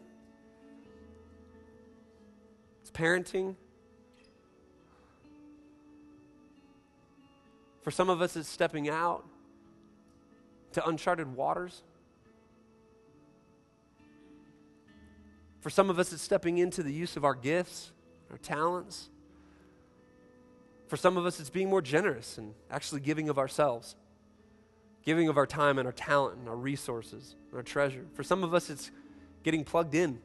it's 2.81 2.91
parenting. 2.91 3.55
For 7.83 7.93
some 7.93 8.11
of 8.11 8.21
us, 8.21 8.37
it's 8.37 8.49
stepping 8.49 8.89
out 8.89 9.25
to 10.73 10.87
uncharted 10.87 11.35
waters. 11.35 11.83
For 15.61 15.71
some 15.71 15.89
of 15.89 16.01
us, 16.01 16.13
it's 16.13 16.23
stepping 16.23 16.59
into 16.59 16.83
the 16.83 16.93
use 16.93 17.17
of 17.17 17.25
our 17.25 17.35
gifts, 17.35 17.93
our 18.31 18.39
talents. 18.39 19.09
For 20.89 20.97
some 20.97 21.17
of 21.17 21.27
us, 21.27 21.39
it's 21.39 21.51
being 21.51 21.71
more 21.71 21.83
generous 21.83 22.39
and 22.39 22.55
actually 22.71 23.01
giving 23.01 23.29
of 23.29 23.39
ourselves 23.39 23.95
giving 25.05 25.29
of 25.29 25.37
our 25.37 25.47
time 25.47 25.79
and 25.79 25.87
our 25.87 25.93
talent 25.93 26.39
and 26.39 26.49
our 26.49 26.57
resources 26.57 27.35
and 27.51 27.57
our 27.57 27.63
treasure. 27.63 28.05
For 28.15 28.23
some 28.23 28.45
of 28.45 28.55
us, 28.55 28.71
it's 28.71 28.91
getting 29.43 29.65
plugged 29.65 29.95
in. 29.95 30.19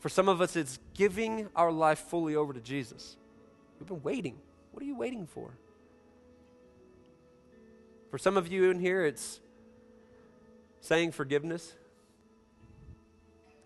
For 0.00 0.08
some 0.08 0.28
of 0.28 0.40
us, 0.40 0.56
it's 0.56 0.78
giving 0.94 1.48
our 1.56 1.72
life 1.72 1.98
fully 1.98 2.36
over 2.36 2.52
to 2.52 2.60
Jesus. 2.60 3.16
We've 3.78 3.88
been 3.88 4.02
waiting. 4.02 4.38
What 4.72 4.82
are 4.82 4.86
you 4.86 4.96
waiting 4.96 5.26
for? 5.26 5.50
For 8.10 8.18
some 8.18 8.36
of 8.36 8.48
you 8.48 8.70
in 8.70 8.78
here, 8.78 9.04
it's 9.04 9.40
saying 10.80 11.12
forgiveness, 11.12 11.74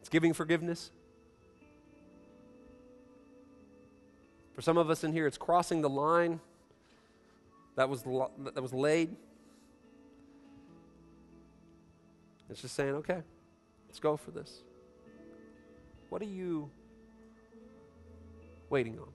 it's 0.00 0.08
giving 0.08 0.32
forgiveness. 0.32 0.90
For 4.54 4.62
some 4.62 4.78
of 4.78 4.90
us 4.90 5.04
in 5.04 5.12
here, 5.12 5.26
it's 5.26 5.38
crossing 5.38 5.80
the 5.80 5.88
line 5.88 6.40
that 7.80 7.88
was, 7.88 8.02
that 8.02 8.62
was 8.62 8.74
laid. 8.74 9.16
It's 12.50 12.60
just 12.60 12.74
saying, 12.74 12.94
okay, 12.96 13.22
Let's 13.90 13.98
go 13.98 14.16
for 14.16 14.30
this. 14.30 14.62
What 16.10 16.22
are 16.22 16.26
you 16.26 16.70
waiting 18.68 19.00
on? 19.00 19.08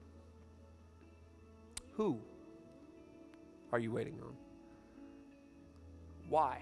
Who 1.94 2.20
are 3.72 3.80
you 3.80 3.94
waiting 3.94 4.20
on? 4.22 4.34
Why 6.28 6.62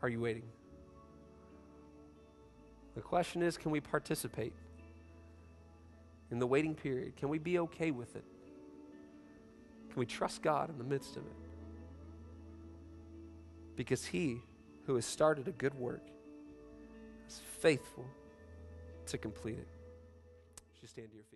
are 0.00 0.08
you 0.08 0.20
waiting? 0.20 0.44
The 2.94 3.02
question 3.02 3.42
is 3.42 3.58
can 3.58 3.72
we 3.72 3.80
participate 3.80 4.54
in 6.30 6.38
the 6.38 6.46
waiting 6.46 6.74
period? 6.74 7.14
Can 7.16 7.28
we 7.28 7.36
be 7.36 7.58
okay 7.58 7.90
with 7.90 8.16
it? 8.16 8.24
Can 9.92 10.00
we 10.00 10.06
trust 10.06 10.40
God 10.40 10.70
in 10.70 10.78
the 10.78 10.84
midst 10.84 11.18
of 11.18 11.22
it? 11.22 11.36
Because 13.76 14.06
He 14.06 14.40
who 14.86 14.94
has 14.94 15.04
started 15.04 15.48
a 15.48 15.52
good 15.52 15.74
work 15.74 16.08
is 17.28 17.42
faithful 17.60 18.06
to 19.06 19.18
complete 19.18 19.58
it. 19.58 19.68
You 20.80 20.88
stand 20.88 21.10
to 21.10 21.16
your 21.16 21.26
feet? 21.30 21.31